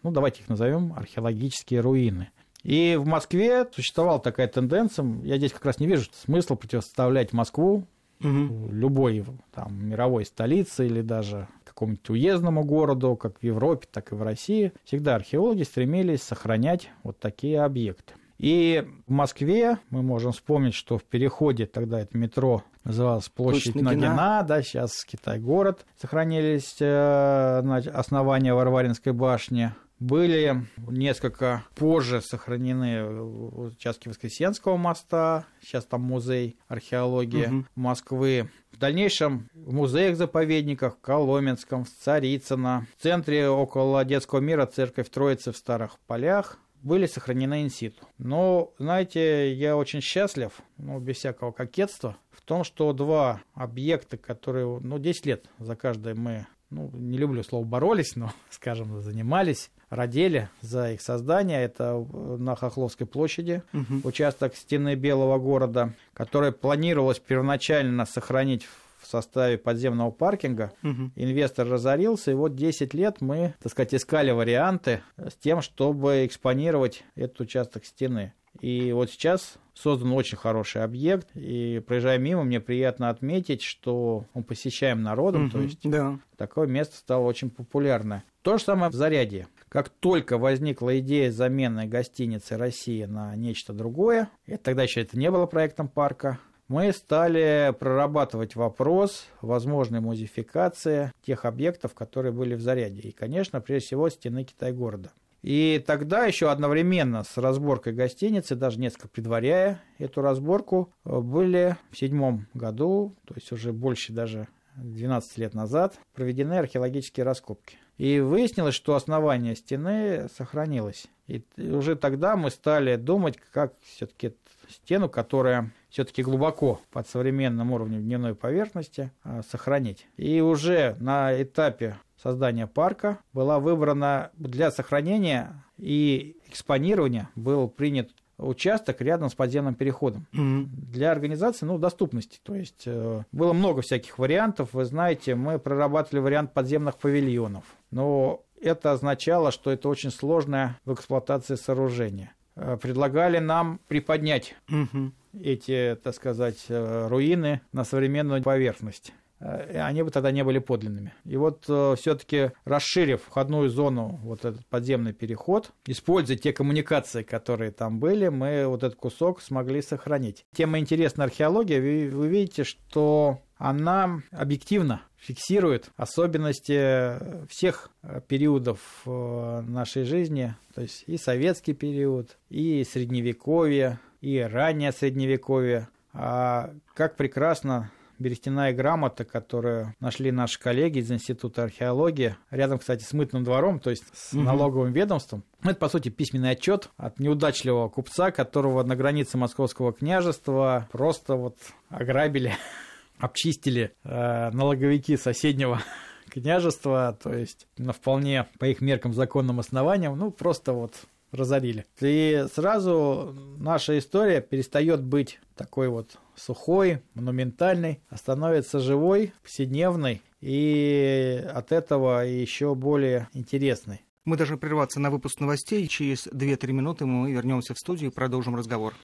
ну 0.02 0.10
давайте 0.10 0.42
их 0.42 0.48
назовем 0.48 0.92
археологические 0.94 1.80
руины. 1.80 2.30
И 2.62 2.96
в 2.98 3.06
Москве 3.06 3.66
существовала 3.72 4.20
такая 4.20 4.48
тенденция, 4.48 5.06
я 5.22 5.38
здесь 5.38 5.52
как 5.52 5.64
раз 5.64 5.78
не 5.78 5.86
вижу 5.86 6.10
смысла 6.12 6.56
противоставлять 6.56 7.32
Москву 7.32 7.86
угу. 8.20 8.70
любой 8.70 9.24
там, 9.52 9.86
мировой 9.86 10.24
столице 10.24 10.86
или 10.86 11.02
даже 11.02 11.48
какому-нибудь 11.64 12.10
уездному 12.10 12.64
городу, 12.64 13.14
как 13.14 13.38
в 13.38 13.42
Европе, 13.44 13.86
так 13.90 14.10
и 14.10 14.14
в 14.16 14.22
России. 14.22 14.72
Всегда 14.84 15.14
археологи 15.14 15.62
стремились 15.62 16.22
сохранять 16.22 16.90
вот 17.04 17.20
такие 17.20 17.62
объекты. 17.62 18.14
И 18.38 18.84
в 19.06 19.12
Москве 19.12 19.78
мы 19.90 20.02
можем 20.02 20.32
вспомнить, 20.32 20.74
что 20.74 20.98
в 20.98 21.04
переходе 21.04 21.66
тогда 21.66 22.00
это 22.00 22.16
метро 22.16 22.62
называлось 22.84 23.28
площадь 23.28 23.74
Нагина, 23.74 23.90
Нагина 23.90 24.44
да, 24.46 24.62
сейчас 24.62 25.04
Китай-город, 25.04 25.86
сохранились 26.00 26.76
э, 26.80 27.58
основания 27.92 28.54
Варваринской 28.54 29.12
башни, 29.12 29.72
были 30.00 30.66
несколько 30.76 31.64
позже 31.74 32.20
сохранены 32.20 33.04
участки 33.10 34.08
Воскресенского 34.08 34.76
моста, 34.76 35.46
сейчас 35.60 35.84
там 35.84 36.02
музей 36.02 36.56
археологии 36.68 37.46
угу. 37.46 37.64
Москвы. 37.74 38.50
В 38.72 38.78
дальнейшем 38.78 39.48
в 39.54 39.72
музеях-заповедниках 39.72 40.96
в 40.96 41.00
Коломенском, 41.00 41.84
в 41.84 41.88
Царицыно, 41.88 42.86
в 42.96 43.02
центре 43.02 43.48
около 43.48 44.04
детского 44.04 44.40
мира 44.40 44.66
церковь 44.66 45.08
Троицы 45.10 45.52
в 45.52 45.56
Старых 45.56 45.98
Полях 46.06 46.58
были 46.82 47.06
сохранены 47.06 47.62
инситу. 47.62 48.06
Но, 48.18 48.72
знаете, 48.78 49.52
я 49.52 49.76
очень 49.76 50.00
счастлив, 50.00 50.52
ну, 50.76 51.00
без 51.00 51.16
всякого 51.16 51.50
кокетства, 51.50 52.16
в 52.30 52.40
том, 52.42 52.62
что 52.62 52.92
два 52.92 53.40
объекта, 53.54 54.16
которые, 54.16 54.78
ну, 54.80 54.98
10 54.98 55.26
лет 55.26 55.50
за 55.58 55.74
каждое 55.74 56.14
мы 56.14 56.46
ну, 56.70 56.90
не 56.92 57.18
люблю 57.18 57.42
слово 57.42 57.64
боролись, 57.64 58.14
но, 58.14 58.32
скажем, 58.50 59.00
занимались 59.00 59.70
родили 59.90 60.48
за 60.60 60.92
их 60.92 61.00
создание. 61.00 61.62
Это 61.62 62.04
на 62.38 62.56
Хохловской 62.56 63.06
площади, 63.06 63.62
угу. 63.72 64.08
участок 64.08 64.54
стены 64.54 64.94
Белого 64.94 65.38
города, 65.38 65.92
который 66.14 66.52
планировалось 66.52 67.18
первоначально 67.18 68.06
сохранить 68.06 68.66
в 69.00 69.06
составе 69.06 69.58
подземного 69.58 70.10
паркинга. 70.10 70.72
Угу. 70.82 71.12
Инвестор 71.16 71.68
разорился, 71.68 72.32
и 72.32 72.34
вот 72.34 72.54
10 72.56 72.94
лет 72.94 73.20
мы, 73.20 73.54
так 73.62 73.72
сказать, 73.72 73.94
искали 73.94 74.30
варианты 74.30 75.02
с 75.16 75.34
тем, 75.34 75.62
чтобы 75.62 76.26
экспонировать 76.26 77.04
этот 77.14 77.40
участок 77.40 77.84
стены. 77.84 78.32
И 78.60 78.90
вот 78.92 79.10
сейчас 79.10 79.54
создан 79.74 80.12
очень 80.12 80.36
хороший 80.36 80.82
объект, 80.82 81.28
и 81.34 81.80
проезжая 81.86 82.18
мимо, 82.18 82.42
мне 82.42 82.60
приятно 82.60 83.08
отметить, 83.08 83.62
что 83.62 84.24
мы 84.34 84.42
посещаем 84.42 85.02
народом, 85.02 85.44
угу, 85.44 85.52
то 85.52 85.60
есть 85.60 85.88
да. 85.88 86.18
такое 86.36 86.66
место 86.66 86.96
стало 86.96 87.24
очень 87.24 87.50
популярное. 87.50 88.24
То 88.42 88.58
же 88.58 88.64
самое 88.64 88.90
в 88.90 88.94
Зарядье. 88.94 89.46
Как 89.68 89.88
только 89.88 90.38
возникла 90.38 90.98
идея 91.00 91.30
замены 91.30 91.86
гостиницы 91.86 92.56
России 92.56 93.04
на 93.04 93.36
нечто 93.36 93.72
другое, 93.72 94.30
и 94.46 94.56
тогда 94.56 94.82
еще 94.82 95.02
это 95.02 95.18
не 95.18 95.30
было 95.30 95.46
проектом 95.46 95.88
парка, 95.88 96.38
мы 96.68 96.92
стали 96.92 97.74
прорабатывать 97.78 98.54
вопрос 98.54 99.26
возможной 99.40 100.00
музификации 100.00 101.12
тех 101.22 101.44
объектов, 101.44 101.94
которые 101.94 102.32
были 102.32 102.54
в 102.54 102.60
заряде. 102.60 103.00
И, 103.00 103.12
конечно, 103.12 103.60
прежде 103.60 103.86
всего, 103.86 104.08
стены 104.10 104.44
Китай-города. 104.44 105.12
И 105.42 105.82
тогда 105.86 106.26
еще 106.26 106.50
одновременно 106.50 107.22
с 107.24 107.36
разборкой 107.38 107.92
гостиницы, 107.92 108.54
даже 108.54 108.80
несколько 108.80 109.08
предваряя 109.08 109.80
эту 109.98 110.20
разборку, 110.20 110.92
были 111.04 111.76
в 111.90 111.96
седьмом 111.96 112.48
году, 112.54 113.14
то 113.24 113.34
есть 113.34 113.52
уже 113.52 113.72
больше 113.72 114.12
даже 114.12 114.48
12 114.82 115.38
лет 115.38 115.54
назад, 115.54 115.98
проведены 116.14 116.54
археологические 116.54 117.24
раскопки. 117.24 117.76
И 117.96 118.20
выяснилось, 118.20 118.74
что 118.74 118.94
основание 118.94 119.56
стены 119.56 120.28
сохранилось. 120.36 121.06
И 121.26 121.44
уже 121.58 121.96
тогда 121.96 122.36
мы 122.36 122.50
стали 122.50 122.96
думать, 122.96 123.36
как 123.52 123.74
все-таки 123.82 124.34
стену, 124.68 125.08
которая 125.08 125.72
все-таки 125.88 126.22
глубоко 126.22 126.80
под 126.90 127.08
современным 127.08 127.72
уровнем 127.72 128.02
дневной 128.02 128.34
поверхности, 128.34 129.12
а, 129.24 129.42
сохранить. 129.42 130.06
И 130.16 130.40
уже 130.40 130.96
на 131.00 131.42
этапе 131.42 131.98
создания 132.22 132.66
парка 132.66 133.18
была 133.32 133.58
выбрана 133.58 134.30
для 134.34 134.70
сохранения 134.70 135.64
и 135.76 136.36
экспонирования 136.48 137.30
был 137.34 137.68
принят 137.68 138.10
участок 138.38 139.00
рядом 139.00 139.28
с 139.28 139.34
подземным 139.34 139.74
переходом. 139.74 140.26
Mm-hmm. 140.32 140.66
Для 140.92 141.10
организации, 141.10 141.66
ну, 141.66 141.78
доступности. 141.78 142.40
То 142.42 142.54
есть 142.54 142.84
э, 142.86 143.22
было 143.32 143.52
много 143.52 143.82
всяких 143.82 144.18
вариантов. 144.18 144.70
Вы 144.72 144.84
знаете, 144.84 145.34
мы 145.34 145.58
прорабатывали 145.58 146.20
вариант 146.20 146.54
подземных 146.54 146.96
павильонов. 146.96 147.64
Но 147.90 148.42
это 148.60 148.92
означало, 148.92 149.50
что 149.50 149.70
это 149.70 149.88
очень 149.88 150.10
сложное 150.10 150.78
в 150.84 150.94
эксплуатации 150.94 151.56
сооружение. 151.56 152.32
Э, 152.54 152.78
предлагали 152.80 153.38
нам 153.38 153.80
приподнять 153.88 154.54
mm-hmm. 154.68 155.12
эти, 155.42 155.98
так 156.02 156.14
сказать, 156.14 156.66
э, 156.68 157.08
руины 157.08 157.60
на 157.72 157.84
современную 157.84 158.42
поверхность. 158.42 159.12
Э, 159.40 159.80
они 159.82 160.02
бы 160.02 160.10
тогда 160.10 160.30
не 160.30 160.44
были 160.44 160.58
подлинными. 160.58 161.14
И 161.24 161.36
вот 161.36 161.64
э, 161.68 161.94
все-таки 161.96 162.52
расширив 162.64 163.22
входную 163.22 163.68
зону, 163.68 164.18
вот 164.22 164.44
этот 164.44 164.66
подземный 164.66 165.12
переход, 165.12 165.70
используя 165.86 166.36
те 166.36 166.52
коммуникации, 166.52 167.22
которые 167.22 167.70
там 167.70 168.00
были, 168.00 168.28
мы 168.28 168.66
вот 168.66 168.82
этот 168.82 168.98
кусок 168.98 169.40
смогли 169.40 169.82
сохранить. 169.82 170.44
Тема 170.54 170.78
интересная 170.78 171.26
археология, 171.26 171.80
вы, 171.80 172.10
вы 172.14 172.28
видите, 172.28 172.64
что 172.64 173.40
она 173.56 174.22
объективно 174.30 175.02
фиксирует 175.16 175.90
особенности 175.96 177.46
всех 177.48 177.90
э, 178.02 178.20
периодов 178.26 179.02
нашей 179.04 180.04
жизни, 180.04 180.54
то 180.74 180.82
есть 180.82 181.04
и 181.06 181.16
советский 181.16 181.74
период, 181.74 182.38
и 182.48 182.84
средневековье, 182.84 183.98
и 184.20 184.38
раннее 184.38 184.92
средневековье. 184.92 185.88
А 186.12 186.72
как 186.94 187.16
прекрасно 187.16 187.90
берестяная 188.18 188.72
грамота, 188.72 189.24
которую 189.24 189.94
нашли 190.00 190.30
наши 190.30 190.58
коллеги 190.58 190.98
из 190.98 191.10
Института 191.10 191.64
археологии, 191.64 192.36
рядом, 192.50 192.78
кстати, 192.78 193.02
с 193.02 193.12
мытным 193.12 193.44
двором, 193.44 193.80
то 193.80 193.90
есть 193.90 194.04
с 194.12 194.32
угу. 194.32 194.42
налоговым 194.42 194.92
ведомством. 194.92 195.44
Это, 195.62 195.76
по 195.76 195.88
сути, 195.88 196.08
письменный 196.08 196.50
отчет 196.50 196.90
от 196.96 197.18
неудачливого 197.18 197.88
купца, 197.88 198.30
которого 198.30 198.82
на 198.82 198.96
границе 198.96 199.38
Московского 199.38 199.92
княжества 199.92 200.88
просто 200.92 201.34
вот 201.34 201.56
ограбили, 201.88 202.54
обчистили 203.18 203.92
э, 204.04 204.50
налоговики 204.50 205.16
соседнего 205.16 205.80
княжества, 206.30 207.16
то 207.22 207.32
есть 207.32 207.66
на 207.76 207.92
вполне 207.92 208.48
по 208.58 208.66
их 208.66 208.80
меркам 208.80 209.12
законным 209.12 209.60
основаниям, 209.60 210.16
ну 210.18 210.30
просто 210.30 210.72
вот 210.72 210.94
разорили. 211.32 211.86
И 212.00 212.46
сразу 212.52 213.34
наша 213.58 213.98
история 213.98 214.40
перестает 214.40 215.02
быть 215.02 215.38
такой 215.56 215.88
вот 215.88 216.18
сухой, 216.36 217.02
монументальной, 217.14 218.00
а 218.08 218.16
становится 218.16 218.78
живой, 218.78 219.32
повседневной 219.42 220.22
и 220.40 221.44
от 221.52 221.72
этого 221.72 222.24
еще 222.24 222.74
более 222.74 223.28
интересной. 223.32 224.02
Мы 224.24 224.36
должны 224.36 224.58
прерваться 224.58 225.00
на 225.00 225.10
выпуск 225.10 225.40
новостей. 225.40 225.86
Через 225.88 226.26
2-3 226.26 226.72
минуты 226.72 227.06
мы 227.06 227.32
вернемся 227.32 227.74
в 227.74 227.78
студию 227.78 228.10
и 228.10 228.14
продолжим 228.14 228.56
разговор. 228.56 228.94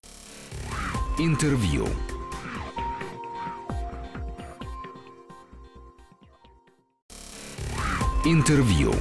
Интервью. 1.19 1.87
Интервью. 8.27 8.93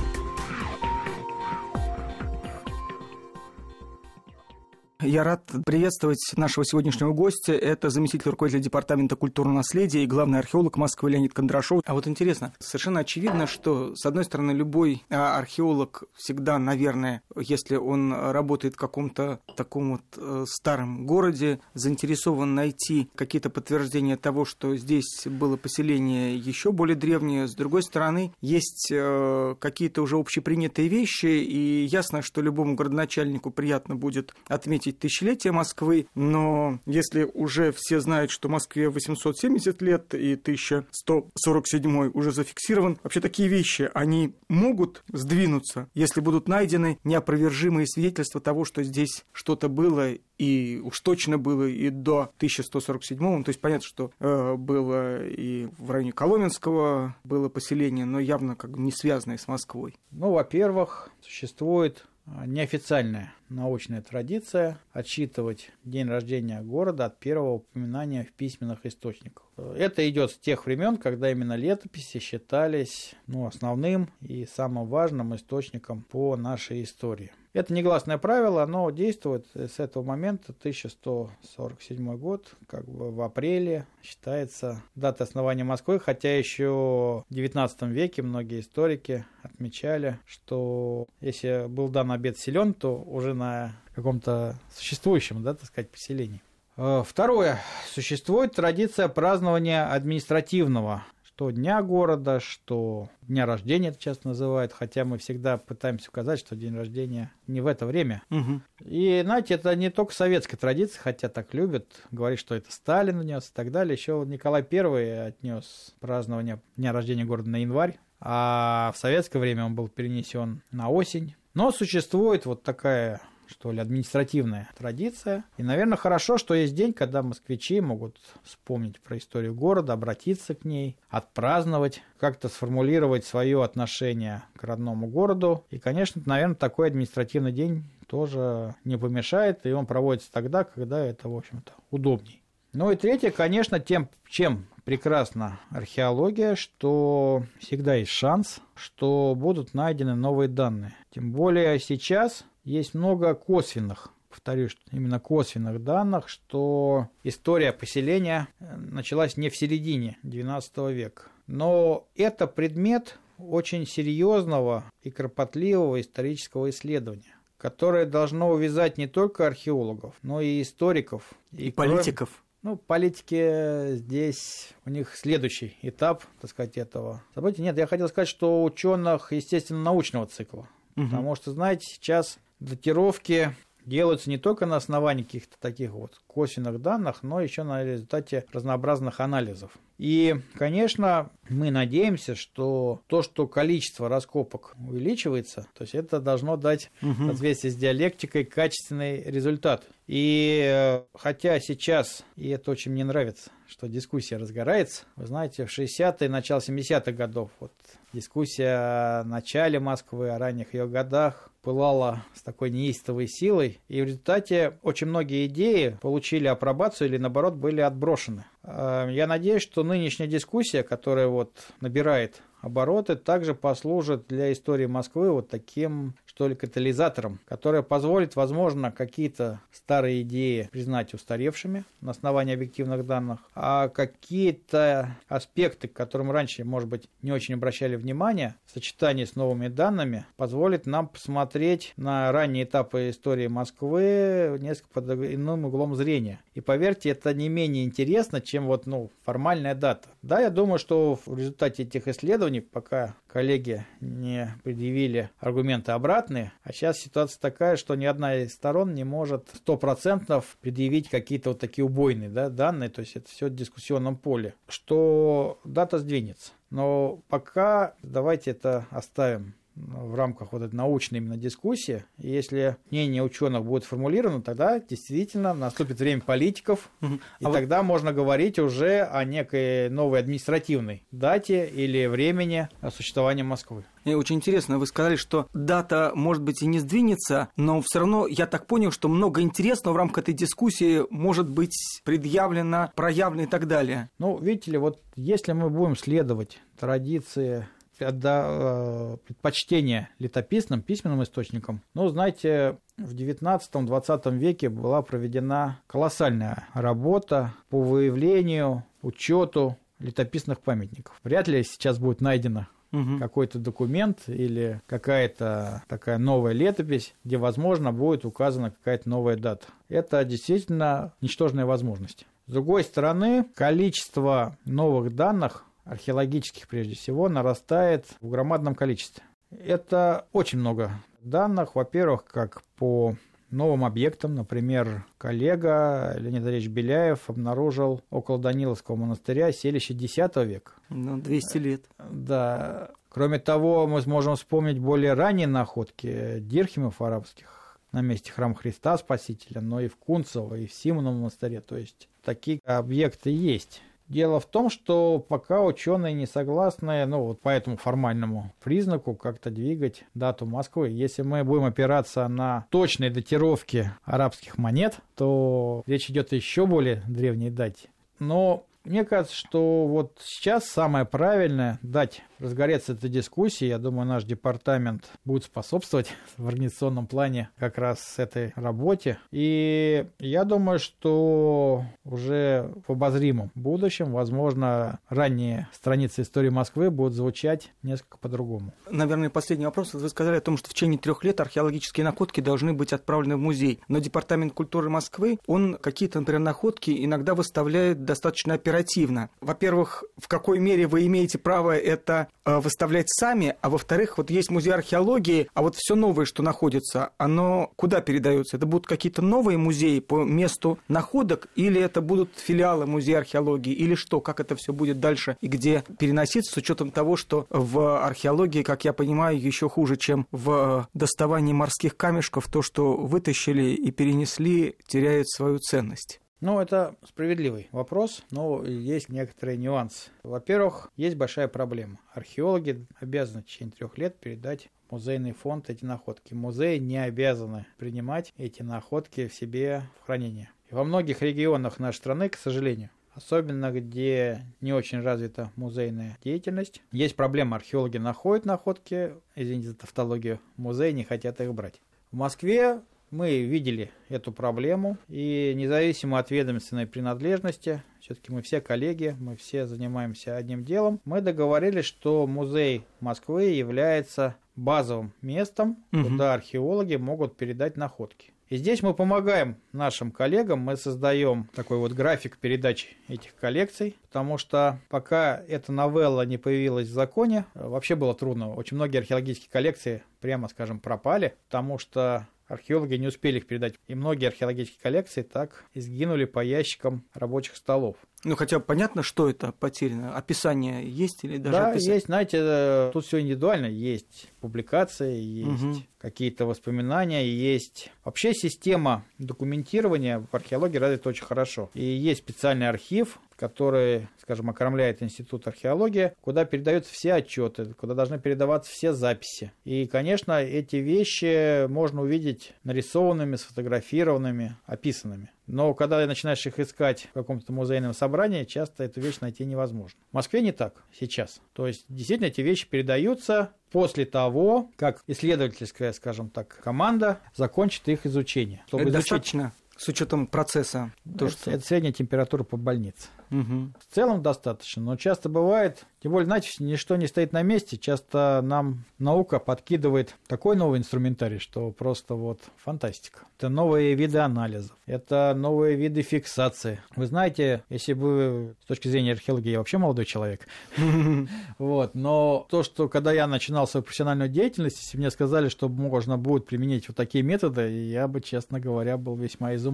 Я 5.05 5.25
рад 5.25 5.43
приветствовать 5.65 6.31
нашего 6.37 6.65
сегодняшнего 6.65 7.11
гостя. 7.11 7.51
Это 7.51 7.89
заместитель 7.89 8.31
руководителя 8.31 8.61
Департамента 8.63 9.17
культурного 9.17 9.57
наследия 9.57 10.01
и 10.01 10.07
главный 10.07 10.39
археолог 10.39 10.77
Москвы 10.77 11.11
Леонид 11.11 11.33
Кондрашов. 11.33 11.81
А 11.85 11.93
вот 11.93 12.07
интересно, 12.07 12.53
совершенно 12.59 13.01
очевидно, 13.01 13.45
что, 13.45 13.95
с 13.95 14.05
одной 14.05 14.23
стороны, 14.23 14.51
любой 14.51 15.03
а, 15.09 15.37
археолог 15.37 16.05
всегда, 16.15 16.57
наверное, 16.57 17.21
если 17.35 17.75
он 17.75 18.13
работает 18.13 18.75
в 18.75 18.77
каком-то 18.77 19.41
таком 19.57 19.91
вот 19.91 20.03
э, 20.15 20.45
старом 20.47 21.05
городе, 21.05 21.59
заинтересован 21.73 22.55
найти 22.55 23.09
какие-то 23.15 23.49
подтверждения 23.49 24.15
того, 24.15 24.45
что 24.45 24.77
здесь 24.77 25.25
было 25.25 25.57
поселение 25.57 26.37
еще 26.37 26.71
более 26.71 26.95
древнее. 26.95 27.49
С 27.49 27.55
другой 27.55 27.83
стороны, 27.83 28.31
есть 28.39 28.87
э, 28.89 29.55
какие-то 29.59 30.01
уже 30.01 30.15
общепринятые 30.15 30.87
вещи, 30.87 31.25
и 31.25 31.83
ясно, 31.83 32.21
что 32.21 32.41
любому 32.41 32.75
городоначальнику 32.75 33.51
приятно 33.51 33.97
будет 33.97 34.33
отметить 34.47 34.92
отметить 34.93 34.99
тысячелетие 34.99 35.53
Москвы, 35.53 36.07
но 36.15 36.79
если 36.85 37.29
уже 37.33 37.73
все 37.75 37.99
знают, 37.99 38.31
что 38.31 38.49
Москве 38.49 38.89
870 38.89 39.81
лет 39.81 40.13
и 40.13 40.33
1147 40.33 42.11
уже 42.13 42.31
зафиксирован, 42.31 42.97
вообще 43.03 43.19
такие 43.19 43.49
вещи, 43.49 43.89
они 43.93 44.35
могут 44.49 45.03
сдвинуться, 45.11 45.89
если 45.93 46.21
будут 46.21 46.47
найдены 46.47 46.99
неопровержимые 47.03 47.87
свидетельства 47.87 48.41
того, 48.41 48.65
что 48.65 48.83
здесь 48.83 49.25
что-то 49.31 49.69
было 49.69 50.13
и 50.37 50.81
уж 50.83 50.99
точно 51.01 51.37
было 51.37 51.67
и 51.67 51.89
до 51.89 52.31
1147 52.37 53.43
то 53.43 53.49
есть 53.49 53.61
понятно, 53.61 53.87
что 53.87 54.11
э, 54.19 54.55
было 54.55 55.25
и 55.25 55.67
в 55.77 55.91
районе 55.91 56.11
Коломенского 56.11 57.15
было 57.23 57.49
поселение, 57.49 58.05
но 58.05 58.19
явно 58.19 58.55
как 58.55 58.71
бы 58.71 58.79
не 58.79 58.91
связанное 58.91 59.37
с 59.37 59.47
Москвой. 59.47 59.95
Ну, 60.11 60.31
во-первых, 60.31 61.09
существует 61.21 62.05
неофициальная 62.25 63.33
научная 63.49 64.01
традиция 64.01 64.79
отсчитывать 64.91 65.71
день 65.83 66.07
рождения 66.07 66.61
города 66.61 67.05
от 67.05 67.19
первого 67.19 67.55
упоминания 67.55 68.23
в 68.23 68.31
письменных 68.33 68.85
источниках. 68.85 69.45
Это 69.57 70.07
идет 70.09 70.31
с 70.31 70.37
тех 70.37 70.65
времен, 70.65 70.97
когда 70.97 71.31
именно 71.31 71.55
летописи 71.55 72.19
считались 72.19 73.13
ну, 73.27 73.45
основным 73.45 74.09
и 74.21 74.45
самым 74.45 74.87
важным 74.87 75.35
источником 75.35 76.01
по 76.01 76.35
нашей 76.35 76.83
истории. 76.83 77.31
Это 77.53 77.71
негласное 77.71 78.17
правило, 78.17 78.63
оно 78.63 78.89
действует 78.89 79.45
с 79.53 79.79
этого 79.79 80.03
момента, 80.03 80.53
1147 80.57 82.17
год, 82.17 82.55
как 82.67 82.85
бы 82.85 83.11
в 83.11 83.21
апреле 83.21 83.85
считается 84.01 84.81
дата 84.95 85.23
основания 85.23 85.63
Москвы, 85.63 85.99
хотя 85.99 86.35
еще 86.35 87.23
в 87.29 87.33
19 87.33 87.83
веке 87.83 88.23
многие 88.23 88.59
историки 88.59 89.25
отмечали, 89.43 90.19
что 90.25 91.05
если 91.21 91.67
был 91.67 91.89
дан 91.89 92.11
обед 92.11 92.39
силен, 92.39 92.73
то 92.73 92.97
уже 92.97 93.35
на 93.35 93.73
каком-то 93.93 94.55
существующем, 94.75 95.43
да, 95.43 95.53
так 95.53 95.65
сказать, 95.65 95.91
поселении. 95.91 96.41
Э, 96.75 97.03
второе. 97.07 97.61
Существует 97.87 98.53
традиция 98.53 99.07
празднования 99.09 99.91
административного 99.91 101.03
что 101.35 101.49
дня 101.49 101.81
города, 101.81 102.39
что 102.39 103.09
дня 103.23 103.47
рождения 103.47 103.89
это 103.89 103.99
часто 103.99 104.27
называют, 104.27 104.71
хотя 104.71 105.03
мы 105.03 105.17
всегда 105.17 105.57
пытаемся 105.57 106.09
указать, 106.09 106.39
что 106.39 106.55
день 106.55 106.75
рождения 106.75 107.31
не 107.47 107.59
в 107.59 107.65
это 107.65 107.87
время. 107.87 108.21
Угу. 108.29 108.61
И, 108.81 109.21
знаете, 109.23 109.55
это 109.55 109.75
не 109.75 109.89
только 109.89 110.13
советская 110.13 110.59
традиция, 110.59 111.01
хотя 111.01 111.29
так 111.29 111.53
любят 111.55 111.87
говорить, 112.11 112.39
что 112.39 112.53
это 112.53 112.71
Сталин 112.71 113.19
внес 113.19 113.49
и 113.49 113.53
так 113.53 113.71
далее. 113.71 113.95
Еще 113.95 114.23
Николай 114.27 114.63
I 114.71 115.27
отнес 115.27 115.95
празднование 115.99 116.61
дня 116.77 116.93
рождения 116.93 117.25
города 117.25 117.49
на 117.49 117.57
январь, 117.57 117.97
а 118.19 118.91
в 118.93 118.99
советское 118.99 119.39
время 119.39 119.65
он 119.65 119.73
был 119.73 119.87
перенесен 119.87 120.61
на 120.71 120.89
осень. 120.89 121.35
Но 121.55 121.71
существует 121.71 122.45
вот 122.45 122.61
такая 122.61 123.21
что 123.53 123.71
ли, 123.71 123.79
административная 123.79 124.67
традиция. 124.75 125.45
И, 125.57 125.63
наверное, 125.63 125.97
хорошо, 125.97 126.39
что 126.39 126.55
есть 126.55 126.73
день, 126.73 126.91
когда 126.91 127.21
москвичи 127.21 127.79
могут 127.81 128.19
вспомнить 128.43 128.99
про 128.99 129.17
историю 129.17 129.53
города, 129.53 129.93
обратиться 129.93 130.55
к 130.55 130.65
ней, 130.65 130.97
отпраздновать, 131.09 132.01
как-то 132.17 132.49
сформулировать 132.49 133.25
свое 133.25 133.63
отношение 133.63 134.43
к 134.57 134.63
родному 134.63 135.07
городу. 135.07 135.63
И, 135.69 135.77
конечно, 135.77 136.21
наверное, 136.25 136.55
такой 136.55 136.87
административный 136.87 137.51
день 137.51 137.83
тоже 138.07 138.75
не 138.83 138.97
помешает, 138.97 139.65
и 139.65 139.71
он 139.71 139.85
проводится 139.85 140.31
тогда, 140.31 140.63
когда 140.63 141.05
это, 141.05 141.29
в 141.29 141.37
общем-то, 141.37 141.73
удобней. 141.91 142.41
Ну 142.73 142.89
и 142.89 142.95
третье, 142.95 143.29
конечно, 143.29 143.79
тем, 143.79 144.09
чем 144.27 144.65
прекрасна 144.83 145.59
археология, 145.69 146.55
что 146.55 147.43
всегда 147.59 147.93
есть 147.93 148.09
шанс, 148.09 148.61
что 148.73 149.35
будут 149.37 149.75
найдены 149.75 150.15
новые 150.15 150.47
данные. 150.47 150.95
Тем 151.11 151.31
более 151.31 151.77
сейчас 151.79 152.45
есть 152.63 152.93
много 152.93 153.33
косвенных 153.33 154.13
повторюсь, 154.33 154.75
именно 154.91 155.19
косвенных 155.19 155.83
данных, 155.83 156.27
что 156.27 157.07
история 157.23 157.71
поселения 157.71 158.47
э, 158.59 158.75
началась 158.77 159.37
не 159.37 159.49
в 159.49 159.55
середине 159.55 160.17
XII 160.23 160.91
века. 160.91 161.25
Но 161.45 162.07
это 162.15 162.47
предмет 162.47 163.19
очень 163.37 163.85
серьезного 163.85 164.85
и 165.03 165.11
кропотливого 165.11 166.01
исторического 166.01 166.71
исследования, 166.71 167.35
которое 167.57 168.05
должно 168.07 168.49
увязать 168.49 168.97
не 168.97 169.05
только 169.05 169.45
археологов, 169.45 170.15
но 170.23 170.41
и 170.41 170.63
историков. 170.63 171.31
И, 171.51 171.67
и 171.67 171.71
политиков. 171.71 172.43
Ну, 172.63 172.77
политики 172.77 173.97
здесь 173.97 174.69
у 174.85 174.89
них 174.89 175.15
следующий 175.15 175.77
этап, 175.81 176.23
так 176.39 176.49
сказать, 176.49 176.77
этого 176.77 177.21
события. 177.35 177.61
Нет, 177.61 177.77
я 177.77 177.85
хотел 177.85 178.07
сказать, 178.07 178.29
что 178.29 178.63
ученых, 178.63 179.31
естественно, 179.33 179.83
научного 179.83 180.25
цикла. 180.25 180.67
Угу. 180.95 181.05
Потому 181.05 181.35
что, 181.35 181.51
знаете, 181.51 181.85
сейчас 181.87 182.39
датировки 182.63 183.55
делаются 183.85 184.29
не 184.29 184.37
только 184.37 184.65
на 184.65 184.77
основании 184.77 185.23
каких-то 185.23 185.57
таких 185.59 185.91
вот 185.91 186.21
косвенных 186.27 186.81
данных, 186.81 187.23
но 187.23 187.41
еще 187.41 187.63
на 187.63 187.83
результате 187.83 188.45
разнообразных 188.51 189.19
анализов. 189.19 189.71
И, 189.97 190.35
конечно, 190.55 191.29
мы 191.49 191.71
надеемся, 191.71 192.35
что 192.35 193.01
то, 193.07 193.21
что 193.21 193.47
количество 193.47 194.09
раскопок 194.09 194.75
увеличивается, 194.79 195.67
то 195.73 195.83
есть 195.83 195.95
это 195.95 196.19
должно 196.19 196.57
дать 196.57 196.91
угу. 197.01 197.11
в 197.11 197.27
соответствии 197.27 197.69
с 197.69 197.75
диалектикой 197.75 198.43
качественный 198.43 199.23
результат. 199.23 199.87
И 200.07 200.61
э, 200.65 201.03
хотя 201.13 201.59
сейчас, 201.59 202.25
и 202.35 202.49
это 202.49 202.71
очень 202.71 202.91
мне 202.91 203.05
нравится, 203.05 203.51
что 203.67 203.87
дискуссия 203.87 204.37
разгорается, 204.37 205.03
вы 205.15 205.27
знаете, 205.27 205.65
в 205.65 205.77
60-е, 205.77 206.27
начало 206.27 206.59
70-х 206.59 207.11
годов, 207.11 207.51
вот 207.59 207.73
дискуссия 208.11 209.19
о 209.19 209.23
начале 209.23 209.79
Москвы, 209.79 210.31
о 210.31 210.39
ранних 210.39 210.73
ее 210.73 210.87
годах, 210.87 211.52
пылала 211.63 212.23
с 212.35 212.41
такой 212.41 212.69
неистовой 212.69 213.27
силой, 213.27 213.79
и 213.87 214.01
в 214.01 214.05
результате 214.05 214.77
очень 214.83 215.07
многие 215.07 215.47
идеи 215.47 215.97
получили 216.01 216.47
апробацию 216.47 217.07
или, 217.07 217.17
наоборот, 217.17 217.55
были 217.55 217.81
отброшены. 217.81 218.45
Э, 218.63 219.07
я 219.09 219.25
надеюсь, 219.25 219.63
что 219.63 219.83
нынешняя 219.83 220.29
дискуссия, 220.29 220.83
которая 220.83 221.27
вот 221.27 221.51
набирает 221.79 222.41
обороты, 222.63 223.15
также 223.15 223.53
послужит 223.53 224.27
для 224.27 224.51
истории 224.51 224.87
Москвы 224.87 225.31
вот 225.31 225.49
таким 225.49 226.15
что 226.33 226.47
ли, 226.47 226.55
катализатором, 226.55 227.39
которое 227.45 227.83
позволит, 227.83 228.35
возможно, 228.35 228.91
какие-то 228.91 229.61
старые 229.71 230.23
идеи 230.23 230.67
признать 230.71 231.13
устаревшими 231.13 231.85
на 232.01 232.11
основании 232.11 232.55
объективных 232.55 233.05
данных, 233.05 233.41
а 233.53 233.87
какие-то 233.89 235.15
аспекты, 235.27 235.87
к 235.87 235.93
которым 235.93 236.31
раньше, 236.31 236.63
может 236.63 236.89
быть, 236.89 237.07
не 237.21 237.31
очень 237.31 237.53
обращали 237.53 237.95
внимание, 237.95 238.55
в 238.65 238.71
сочетании 238.71 239.25
с 239.25 239.35
новыми 239.35 239.67
данными, 239.67 240.25
позволит 240.35 240.87
нам 240.87 241.07
посмотреть 241.07 241.93
на 241.97 242.31
ранние 242.31 242.63
этапы 242.63 243.11
истории 243.11 243.47
Москвы 243.47 244.57
несколько 244.59 244.89
под 244.89 245.09
иным 245.11 245.65
углом 245.65 245.95
зрения. 245.95 246.39
И 246.55 246.61
поверьте, 246.61 247.09
это 247.09 247.31
не 247.33 247.47
менее 247.47 247.83
интересно, 247.83 248.41
чем 248.41 248.65
вот, 248.65 248.87
ну, 248.87 249.11
формальная 249.23 249.75
дата. 249.75 250.09
Да, 250.23 250.39
я 250.39 250.49
думаю, 250.49 250.79
что 250.79 251.19
в 251.25 251.37
результате 251.37 251.83
этих 251.83 252.07
исследований, 252.07 252.52
пока 252.59 253.15
коллеги 253.27 253.85
не 253.99 254.55
предъявили 254.63 255.29
аргументы 255.39 255.91
обратные, 255.91 256.53
а 256.63 256.73
сейчас 256.73 256.99
ситуация 256.99 257.39
такая, 257.39 257.75
что 257.75 257.95
ни 257.95 258.05
одна 258.05 258.35
из 258.35 258.53
сторон 258.53 258.93
не 258.93 259.03
может 259.03 259.49
стопроцентно 259.53 260.43
предъявить 260.61 261.09
какие-то 261.09 261.51
вот 261.51 261.59
такие 261.59 261.85
убойные 261.85 262.29
да, 262.29 262.49
данные, 262.49 262.89
то 262.89 263.01
есть 263.01 263.15
это 263.15 263.29
все 263.29 263.47
в 263.47 263.55
дискуссионном 263.55 264.17
поле, 264.17 264.55
что 264.67 265.59
дата 265.63 265.99
сдвинется. 265.99 266.51
Но 266.69 267.21
пока 267.27 267.95
давайте 268.01 268.51
это 268.51 268.87
оставим 268.89 269.53
в 269.75 270.15
рамках 270.15 270.53
вот 270.53 270.61
этой 270.61 270.75
научной 270.75 271.17
именно 271.17 271.37
дискуссии. 271.37 272.05
И 272.19 272.29
если 272.29 272.77
мнение 272.89 273.23
ученых 273.23 273.63
будет 273.65 273.83
формулировано, 273.83 274.41
тогда 274.41 274.79
действительно 274.79 275.53
наступит 275.53 275.99
время 275.99 276.21
политиков, 276.21 276.89
угу. 277.01 277.19
и 277.39 277.45
а 277.45 277.51
тогда 277.51 277.77
вот... 277.77 277.87
можно 277.87 278.13
говорить 278.13 278.59
уже 278.59 279.01
о 279.01 279.23
некой 279.23 279.89
новой 279.89 280.19
административной 280.19 281.03
дате 281.11 281.67
или 281.67 282.05
времени 282.05 282.69
существования 282.95 283.43
Москвы. 283.43 283.85
И 284.05 284.13
очень 284.13 284.35
интересно, 284.35 284.79
вы 284.79 284.87
сказали, 284.87 285.15
что 285.15 285.47
дата, 285.53 286.11
может 286.13 286.43
быть, 286.43 286.61
и 286.61 286.67
не 286.67 286.79
сдвинется, 286.79 287.49
но 287.55 287.81
все 287.81 287.99
равно 287.99 288.27
я 288.27 288.47
так 288.47 288.67
понял, 288.67 288.91
что 288.91 289.07
много 289.07 289.41
интересного 289.41 289.93
в 289.93 289.97
рамках 289.97 290.23
этой 290.23 290.33
дискуссии 290.33 291.03
может 291.09 291.49
быть 291.49 291.75
предъявлено, 292.03 292.91
проявлено 292.95 293.43
и 293.43 293.47
так 293.47 293.67
далее. 293.67 294.09
Ну, 294.19 294.37
видите 294.37 294.71
ли, 294.71 294.77
вот 294.77 295.01
если 295.15 295.53
мы 295.53 295.69
будем 295.69 295.95
следовать 295.95 296.59
традиции 296.77 297.67
отда... 297.99 298.45
Э, 298.47 299.17
предпочтение 299.25 300.09
летописным 300.19 300.81
письменным 300.81 301.23
источникам. 301.23 301.81
Ну, 301.93 302.07
знаете, 302.09 302.77
в 302.97 303.13
XIX-XX 303.13 304.37
веке 304.37 304.69
была 304.69 305.01
проведена 305.01 305.79
колоссальная 305.87 306.67
работа 306.73 307.53
по 307.69 307.81
выявлению, 307.81 308.83
учету 309.01 309.77
летописных 309.99 310.59
памятников. 310.59 311.19
Вряд 311.23 311.47
ли 311.47 311.63
сейчас 311.63 311.97
будет 311.97 312.21
найдено 312.21 312.67
угу. 312.93 313.19
какой-то 313.19 313.59
документ 313.59 314.19
или 314.27 314.81
какая-то 314.85 315.83
такая 315.87 316.17
новая 316.17 316.53
летопись, 316.53 317.13
где, 317.23 317.37
возможно, 317.37 317.91
будет 317.91 318.25
указана 318.25 318.71
какая-то 318.71 319.09
новая 319.09 319.35
дата. 319.35 319.65
Это 319.89 320.23
действительно 320.23 321.13
ничтожная 321.21 321.65
возможность. 321.65 322.25
С 322.47 322.51
другой 322.51 322.83
стороны, 322.83 323.45
количество 323.55 324.57
новых 324.65 325.15
данных 325.15 325.65
археологических 325.85 326.67
прежде 326.67 326.95
всего, 326.95 327.29
нарастает 327.29 328.05
в 328.21 328.29
громадном 328.29 328.75
количестве. 328.75 329.23
Это 329.51 330.27
очень 330.31 330.59
много 330.59 330.91
данных. 331.21 331.75
Во-первых, 331.75 332.25
как 332.25 332.63
по 332.77 333.15
новым 333.53 333.85
объектам, 333.85 334.35
например, 334.35 335.05
коллега 335.17 336.15
Леонид 336.17 336.43
Ильич 336.43 336.67
Беляев 336.67 337.29
обнаружил 337.29 338.01
около 338.09 338.39
Даниловского 338.39 338.95
монастыря 338.95 339.51
селище 339.51 339.93
X 339.93 340.17
века. 340.37 340.71
Ну, 340.89 341.17
200 341.17 341.57
лет. 341.57 341.85
Да. 342.09 342.89
Кроме 343.09 343.39
того, 343.39 343.85
мы 343.85 344.01
сможем 344.01 344.35
вспомнить 344.35 344.79
более 344.79 345.13
ранние 345.13 345.47
находки 345.47 346.39
дирхимов 346.39 347.01
арабских 347.01 347.77
на 347.91 348.01
месте 348.01 348.31
храма 348.31 348.55
Христа 348.55 348.97
Спасителя, 348.97 349.61
но 349.61 349.79
и 349.79 349.87
в 349.87 349.97
Кунцево, 349.97 350.55
и 350.55 350.65
в 350.65 350.73
Симоновом 350.73 351.19
монастыре. 351.19 351.61
То 351.61 351.77
есть 351.77 352.09
такие 352.23 352.59
объекты 352.65 353.29
есть. 353.29 353.83
Дело 354.07 354.39
в 354.39 354.45
том, 354.45 354.69
что 354.69 355.19
пока 355.19 355.61
ученые 355.61 356.13
не 356.13 356.25
согласны, 356.25 357.05
ну 357.05 357.23
вот 357.23 357.41
по 357.41 357.49
этому 357.49 357.77
формальному 357.77 358.53
признаку 358.63 359.15
как-то 359.15 359.49
двигать 359.49 360.03
дату 360.13 360.45
Москвы. 360.45 360.89
Если 360.89 361.21
мы 361.21 361.43
будем 361.43 361.65
опираться 361.65 362.27
на 362.27 362.67
точные 362.69 363.09
датировки 363.09 363.91
арабских 364.03 364.57
монет, 364.57 364.97
то 365.15 365.83
речь 365.85 366.09
идет 366.09 366.33
о 366.33 366.35
еще 366.35 366.65
более 366.65 367.01
древней 367.07 367.49
дате. 367.49 367.89
Но 368.19 368.65
мне 368.85 369.05
кажется, 369.05 369.35
что 369.35 369.87
вот 369.87 370.19
сейчас 370.21 370.65
самое 370.65 371.05
правильное 371.05 371.79
дать 371.81 372.21
разгореться 372.39 372.91
этой 372.91 373.09
дискуссии. 373.09 373.65
Я 373.65 373.77
думаю, 373.77 374.05
наш 374.05 374.25
департамент 374.25 375.09
будет 375.23 375.45
способствовать 375.45 376.13
в 376.37 376.47
организационном 376.47 377.07
плане 377.07 377.49
как 377.57 377.77
раз 377.77 378.19
этой 378.19 378.51
работе. 378.55 379.17
И 379.31 380.05
я 380.19 380.43
думаю, 380.43 380.79
что 380.79 381.85
уже 382.03 382.73
в 382.85 382.91
обозримом 382.91 383.51
будущем, 383.55 384.11
возможно, 384.11 384.99
ранние 385.07 385.69
страницы 385.71 386.21
истории 386.21 386.49
Москвы 386.49 386.91
будут 386.91 387.13
звучать 387.13 387.71
несколько 387.83 388.17
по-другому. 388.17 388.73
Наверное, 388.89 389.29
последний 389.29 389.65
вопрос. 389.65 389.93
Вы 389.93 390.09
сказали 390.09 390.37
о 390.37 390.41
том, 390.41 390.57
что 390.57 390.69
в 390.69 390.73
течение 390.73 390.99
трех 390.99 391.23
лет 391.23 391.39
археологические 391.39 392.03
находки 392.03 392.41
должны 392.41 392.73
быть 392.73 392.91
отправлены 392.91 393.37
в 393.37 393.39
музей. 393.39 393.79
Но 393.87 393.99
Департамент 393.99 394.51
культуры 394.53 394.89
Москвы, 394.89 395.39
он 395.47 395.77
какие-то, 395.79 396.19
например, 396.19 396.41
находки 396.41 397.05
иногда 397.05 397.35
выставляет 397.35 398.03
достаточно 398.03 398.55
оперативно 398.55 398.72
оперативно. 398.73 399.29
Во-первых, 399.41 400.03
в 400.17 400.27
какой 400.27 400.59
мере 400.59 400.87
вы 400.87 401.05
имеете 401.05 401.37
право 401.37 401.77
это 401.77 402.27
э, 402.45 402.59
выставлять 402.59 403.09
сами, 403.09 403.55
а 403.61 403.69
во-вторых, 403.69 404.17
вот 404.17 404.29
есть 404.31 404.49
музей 404.49 404.73
археологии, 404.73 405.47
а 405.53 405.61
вот 405.61 405.75
все 405.75 405.95
новое, 405.95 406.25
что 406.25 406.41
находится, 406.41 407.11
оно 407.17 407.71
куда 407.75 408.01
передается? 408.01 408.57
Это 408.57 408.65
будут 408.65 408.87
какие-то 408.87 409.21
новые 409.21 409.57
музеи 409.57 409.99
по 409.99 410.23
месту 410.23 410.79
находок, 410.87 411.49
или 411.55 411.79
это 411.79 412.01
будут 412.01 412.31
филиалы 412.35 412.85
музея 412.85 413.19
археологии, 413.19 413.73
или 413.73 413.95
что? 413.95 414.21
Как 414.21 414.39
это 414.39 414.55
все 414.55 414.73
будет 414.73 414.99
дальше 414.99 415.37
и 415.41 415.47
где 415.47 415.83
переноситься 415.99 416.51
с 416.51 416.57
учетом 416.57 416.91
того, 416.91 417.15
что 417.15 417.45
в 417.49 418.03
археологии, 418.03 418.63
как 418.63 418.85
я 418.85 418.93
понимаю, 418.93 419.39
еще 419.39 419.69
хуже, 419.69 419.97
чем 419.97 420.27
в 420.31 420.87
доставании 420.93 421.53
морских 421.53 421.95
камешков, 421.95 422.47
то, 422.47 422.61
что 422.61 422.93
вытащили 422.93 423.73
и 423.73 423.91
перенесли, 423.91 424.75
теряет 424.87 425.29
свою 425.29 425.59
ценность. 425.59 426.22
Ну, 426.43 426.59
это 426.59 426.97
справедливый 427.07 427.69
вопрос, 427.71 428.21
но 428.29 428.65
есть 428.65 429.07
некоторые 429.07 429.57
нюансы. 429.57 430.09
Во-первых, 430.23 430.91
есть 430.97 431.15
большая 431.15 431.47
проблема. 431.47 432.01
Археологи 432.13 432.85
обязаны 432.99 433.43
в 433.43 433.45
течение 433.45 433.71
трех 433.71 433.97
лет 433.97 434.17
передать 434.19 434.69
музейный 434.89 435.31
фонд 435.31 435.69
эти 435.69 435.85
находки. 435.85 436.33
Музеи 436.33 436.79
не 436.79 436.97
обязаны 436.97 437.65
принимать 437.77 438.33
эти 438.35 438.61
находки 438.61 439.29
в 439.29 439.33
себе 439.33 439.83
в 440.01 440.05
хранение. 440.05 440.49
И 440.69 440.75
во 440.75 440.83
многих 440.83 441.21
регионах 441.21 441.79
нашей 441.79 441.99
страны, 441.99 442.27
к 442.27 442.35
сожалению, 442.35 442.89
особенно 443.13 443.71
где 443.71 444.41
не 444.59 444.73
очень 444.73 444.99
развита 444.99 445.49
музейная 445.55 446.17
деятельность. 446.25 446.81
Есть 446.91 447.15
проблема, 447.15 447.55
археологи 447.55 447.99
находят 447.99 448.43
находки, 448.43 449.13
извините 449.35 449.69
за 449.69 449.75
тавтологию, 449.75 450.41
музеи 450.57 450.91
не 450.91 451.05
хотят 451.05 451.39
их 451.39 451.53
брать. 451.53 451.79
В 452.11 452.17
Москве 452.17 452.81
мы 453.13 453.41
видели 453.43 453.91
эту 454.09 454.31
проблему, 454.31 454.97
и 455.07 455.53
независимо 455.55 456.19
от 456.19 456.31
ведомственной 456.31 456.87
принадлежности, 456.87 457.83
все-таки 457.99 458.31
мы 458.31 458.41
все 458.41 458.59
коллеги, 458.59 459.15
мы 459.19 459.35
все 459.35 459.67
занимаемся 459.67 460.35
одним 460.35 460.65
делом, 460.65 460.99
мы 461.05 461.21
договорились, 461.21 461.85
что 461.85 462.27
музей 462.27 462.85
Москвы 462.99 463.45
является 463.45 464.35
базовым 464.55 465.13
местом, 465.21 465.83
угу. 465.91 466.03
куда 466.03 466.33
археологи 466.33 466.95
могут 466.95 467.37
передать 467.37 467.77
находки. 467.77 468.33
И 468.49 468.57
здесь 468.57 468.83
мы 468.83 468.93
помогаем 468.93 469.57
нашим 469.71 470.11
коллегам, 470.11 470.59
мы 470.59 470.75
создаем 470.75 471.49
такой 471.55 471.77
вот 471.77 471.93
график 471.93 472.37
передачи 472.37 472.97
этих 473.07 473.35
коллекций, 473.35 473.95
потому 474.03 474.37
что 474.37 474.79
пока 474.89 475.41
эта 475.47 475.71
новелла 475.71 476.23
не 476.23 476.37
появилась 476.37 476.87
в 476.87 476.91
законе, 476.91 477.45
вообще 477.55 477.95
было 477.95 478.13
трудно. 478.13 478.53
Очень 478.53 478.77
многие 478.77 478.99
археологические 478.99 479.49
коллекции, 479.49 480.03
прямо 480.19 480.49
скажем, 480.49 480.79
пропали, 480.79 481.33
потому 481.47 481.79
что 481.79 482.27
археологи 482.53 482.95
не 482.95 483.07
успели 483.07 483.37
их 483.37 483.47
передать. 483.47 483.75
И 483.87 483.95
многие 483.95 484.27
археологические 484.27 484.81
коллекции 484.81 485.21
так 485.21 485.65
изгинули 485.73 486.25
по 486.25 486.39
ящикам 486.39 487.03
рабочих 487.13 487.55
столов. 487.55 487.97
Ну, 488.23 488.35
хотя 488.35 488.59
понятно, 488.59 489.03
что 489.03 489.29
это 489.29 489.51
потеряно. 489.51 490.15
Описание 490.15 490.89
есть 490.89 491.23
или 491.23 491.37
даже 491.37 491.57
Да, 491.57 491.71
описание? 491.71 491.95
есть, 491.95 492.05
знаете, 492.05 492.37
э, 492.39 492.89
тут 492.93 493.05
все 493.05 493.19
индивидуально. 493.19 493.65
Есть 493.65 494.29
публикации, 494.39 495.19
есть 495.19 495.63
угу. 495.63 495.75
какие-то 495.97 496.45
воспоминания, 496.45 497.27
есть... 497.27 497.91
Вообще 498.05 498.33
система 498.33 499.03
документирования 499.17 500.25
в 500.31 500.33
археологии 500.35 500.77
развита 500.77 501.09
очень 501.09 501.25
хорошо. 501.25 501.69
И 501.73 501.83
есть 501.83 502.19
специальный 502.19 502.69
архив, 502.69 503.19
который, 503.43 504.07
скажем, 504.21 504.49
окормляет 504.49 505.03
Институт 505.03 505.45
археологии, 505.49 506.13
куда 506.21 506.45
передаются 506.45 506.93
все 506.93 507.15
отчеты, 507.15 507.73
куда 507.73 507.93
должны 507.93 508.17
передаваться 508.17 508.71
все 508.71 508.93
записи. 508.93 509.51
И, 509.65 509.85
конечно, 509.85 510.41
эти 510.41 510.77
вещи 510.77 511.67
можно 511.67 512.03
увидеть 512.03 512.53
нарисованными, 512.63 513.35
сфотографированными, 513.35 514.55
описанными. 514.65 515.29
Но 515.45 515.73
когда 515.73 516.05
начинаешь 516.05 516.45
их 516.47 516.57
искать 516.57 517.09
в 517.11 517.13
каком-то 517.15 517.51
музейном 517.51 517.93
собрании, 517.93 518.45
часто 518.45 518.85
эту 518.85 519.01
вещь 519.01 519.19
найти 519.19 519.43
невозможно. 519.43 519.99
В 520.11 520.13
Москве 520.13 520.39
не 520.39 520.53
так 520.53 520.81
сейчас. 520.97 521.41
То 521.51 521.67
есть, 521.67 521.83
действительно, 521.89 522.27
эти 522.27 522.39
вещи 522.39 522.65
передаются 522.69 523.51
после 523.73 524.05
того, 524.05 524.69
как 524.77 525.03
исследовательская, 525.07 525.91
скажем 525.91 526.29
так, 526.29 526.59
команда 526.63 527.19
закончит 527.35 527.89
их 527.89 528.05
изучение. 528.05 528.63
Чтобы 528.67 528.83
Это 528.83 528.91
изучить... 528.91 529.09
достаточно 529.09 529.53
с 529.83 529.89
учетом 529.89 530.27
процесса. 530.27 530.93
То, 531.03 531.25
это, 531.25 531.29
что... 531.29 531.51
это 531.51 531.65
средняя 531.65 531.91
температура 531.91 532.43
по 532.43 532.55
больнице. 532.55 533.09
Угу. 533.31 533.73
В 533.79 533.95
целом 533.95 534.21
достаточно, 534.21 534.81
но 534.81 534.95
часто 534.95 535.27
бывает, 535.27 535.85
тем 536.01 536.11
более, 536.11 536.25
знаете, 536.25 536.51
ничто 536.59 536.95
не 536.95 537.07
стоит 537.07 537.33
на 537.33 537.41
месте, 537.41 537.77
часто 537.77 538.41
нам 538.43 538.85
наука 538.99 539.39
подкидывает 539.39 540.15
такой 540.27 540.55
новый 540.55 540.79
инструментарий, 540.79 541.39
что 541.39 541.71
просто 541.71 542.13
вот 542.13 542.39
фантастика. 542.57 543.21
Это 543.37 543.49
новые 543.49 543.95
виды 543.95 544.19
анализов, 544.19 544.77
это 544.85 545.33
новые 545.35 545.75
виды 545.75 546.01
фиксации. 546.03 546.79
Вы 546.95 547.07
знаете, 547.07 547.63
если 547.69 547.93
бы 547.93 548.55
с 548.63 548.67
точки 548.67 548.87
зрения 548.87 549.13
археологии 549.13 549.49
я 549.49 549.57
вообще 549.57 549.79
молодой 549.79 550.05
человек, 550.05 550.47
вот, 551.57 551.95
но 551.95 552.45
то, 552.49 552.63
что 552.63 552.87
когда 552.87 553.11
я 553.11 553.25
начинал 553.25 553.67
свою 553.67 553.83
профессиональную 553.83 554.29
деятельность, 554.29 554.79
если 554.79 554.97
мне 554.97 555.09
сказали, 555.09 555.49
что 555.49 555.67
можно 555.67 556.17
будет 556.17 556.45
применить 556.45 556.87
вот 556.87 556.95
такие 556.95 557.23
методы, 557.23 557.87
я 557.87 558.07
бы, 558.07 558.21
честно 558.21 558.59
говоря, 558.59 558.97
был 558.97 559.15
весьма 559.15 559.55
изумлен. 559.55 559.72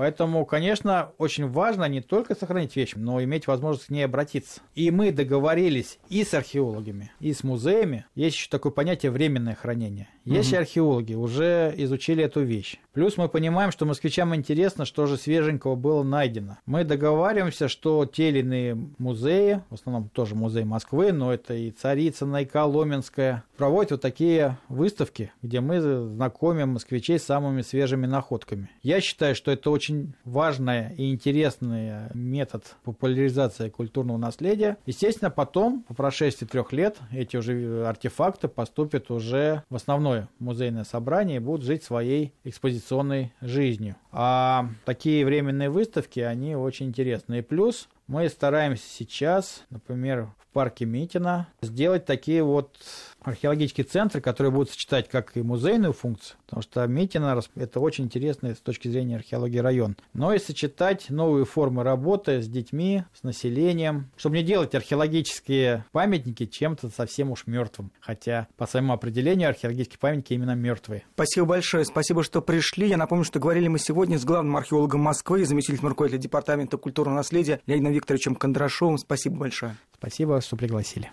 Поэтому, 0.00 0.46
конечно, 0.46 1.12
очень 1.18 1.46
важно 1.46 1.84
не 1.84 2.00
только 2.00 2.34
сохранить 2.34 2.74
вещь, 2.74 2.92
но 2.96 3.22
иметь 3.22 3.46
возможность 3.46 3.88
к 3.88 3.90
ней 3.90 4.04
обратиться. 4.04 4.62
И 4.74 4.90
мы 4.90 5.12
договорились 5.12 5.98
и 6.08 6.24
с 6.24 6.32
археологами, 6.32 7.12
и 7.20 7.34
с 7.34 7.44
музеями. 7.44 8.06
Есть 8.14 8.36
еще 8.36 8.48
такое 8.48 8.72
понятие 8.72 9.12
временное 9.12 9.54
хранение. 9.54 10.08
Если 10.24 10.54
угу. 10.54 10.62
археологи 10.62 11.14
уже 11.14 11.74
изучили 11.76 12.24
эту 12.24 12.40
вещь, 12.40 12.78
плюс 12.94 13.18
мы 13.18 13.28
понимаем, 13.28 13.72
что 13.72 13.84
москвичам 13.84 14.34
интересно, 14.34 14.86
что 14.86 15.04
же 15.04 15.18
свеженького 15.18 15.74
было 15.74 16.02
найдено. 16.02 16.56
Мы 16.64 16.84
договариваемся, 16.84 17.68
что 17.68 18.06
те 18.06 18.30
или 18.30 18.40
иные 18.40 18.78
музеи, 18.96 19.60
в 19.68 19.74
основном 19.74 20.08
тоже 20.08 20.34
музей 20.34 20.64
Москвы, 20.64 21.12
но 21.12 21.32
это 21.32 21.52
и 21.52 21.70
Царицына, 21.70 22.42
и 22.42 22.46
Коломенская, 22.46 23.44
проводят 23.58 23.90
вот 23.90 24.00
такие 24.00 24.56
выставки, 24.68 25.32
где 25.42 25.60
мы 25.60 25.80
знакомим 25.80 26.70
москвичей 26.70 27.18
с 27.18 27.24
самыми 27.24 27.62
свежими 27.62 28.06
находками. 28.06 28.70
Я 28.82 29.00
считаю, 29.00 29.29
что 29.36 29.50
это 29.50 29.70
очень 29.70 30.14
важный 30.24 30.94
и 30.96 31.10
интересный 31.10 31.92
метод 32.14 32.76
популяризации 32.84 33.68
культурного 33.68 34.16
наследия. 34.16 34.76
Естественно, 34.86 35.30
потом, 35.30 35.82
по 35.82 35.94
прошествии 35.94 36.46
трех 36.46 36.72
лет, 36.72 36.98
эти 37.12 37.36
уже 37.36 37.86
артефакты 37.86 38.48
поступят 38.48 39.10
уже 39.10 39.62
в 39.70 39.76
основное 39.76 40.28
музейное 40.38 40.84
собрание 40.84 41.36
и 41.36 41.40
будут 41.40 41.64
жить 41.64 41.84
своей 41.84 42.32
экспозиционной 42.44 43.32
жизнью. 43.40 43.96
А 44.12 44.68
такие 44.84 45.24
временные 45.24 45.70
выставки, 45.70 46.20
они 46.20 46.56
очень 46.56 46.86
интересные. 46.86 47.42
Плюс 47.42 47.88
мы 48.06 48.28
стараемся 48.28 48.84
сейчас, 48.88 49.62
например, 49.70 50.28
в 50.38 50.52
парке 50.52 50.84
Митина 50.84 51.46
сделать 51.62 52.06
такие 52.06 52.42
вот 52.42 52.76
археологические 53.22 53.84
центры, 53.84 54.20
которые 54.20 54.52
будут 54.52 54.70
сочетать 54.70 55.08
как 55.08 55.36
и 55.36 55.42
музейную 55.42 55.92
функцию, 55.92 56.36
потому 56.46 56.62
что 56.62 56.86
Митина– 56.86 57.40
это 57.54 57.80
очень 57.80 58.04
интересный 58.04 58.54
с 58.54 58.58
точки 58.58 58.88
зрения 58.88 59.16
археологии 59.16 59.58
район, 59.58 59.96
но 60.12 60.32
и 60.32 60.38
сочетать 60.38 61.10
новые 61.10 61.44
формы 61.44 61.82
работы 61.82 62.42
с 62.42 62.48
детьми, 62.48 63.04
с 63.14 63.22
населением, 63.22 64.10
чтобы 64.16 64.36
не 64.36 64.42
делать 64.42 64.74
археологические 64.74 65.84
памятники 65.92 66.46
чем-то 66.46 66.90
совсем 66.90 67.30
уж 67.30 67.46
мертвым, 67.46 67.92
хотя 68.00 68.48
по 68.56 68.66
своему 68.66 68.92
определению 68.92 69.48
археологические 69.48 69.98
памятники 69.98 70.34
именно 70.34 70.54
мертвые. 70.54 71.04
Спасибо 71.14 71.46
большое, 71.46 71.84
спасибо, 71.84 72.22
что 72.22 72.42
пришли. 72.42 72.88
Я 72.88 72.96
напомню, 72.96 73.24
что 73.24 73.38
говорили 73.38 73.68
мы 73.68 73.78
сегодня 73.78 74.18
с 74.18 74.24
главным 74.24 74.56
археологом 74.56 75.00
Москвы, 75.00 75.44
заместителем 75.44 75.88
руководителя 75.88 76.22
Департамента 76.22 76.76
культурного 76.76 77.16
наследия 77.16 77.60
Леонидом 77.66 77.92
Викторовичем 77.92 78.34
Кондрашовым. 78.34 78.98
Спасибо 78.98 79.36
большое. 79.36 79.76
Спасибо, 79.98 80.40
что 80.40 80.56
пригласили. 80.56 81.10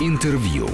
Интервью. 0.00 0.68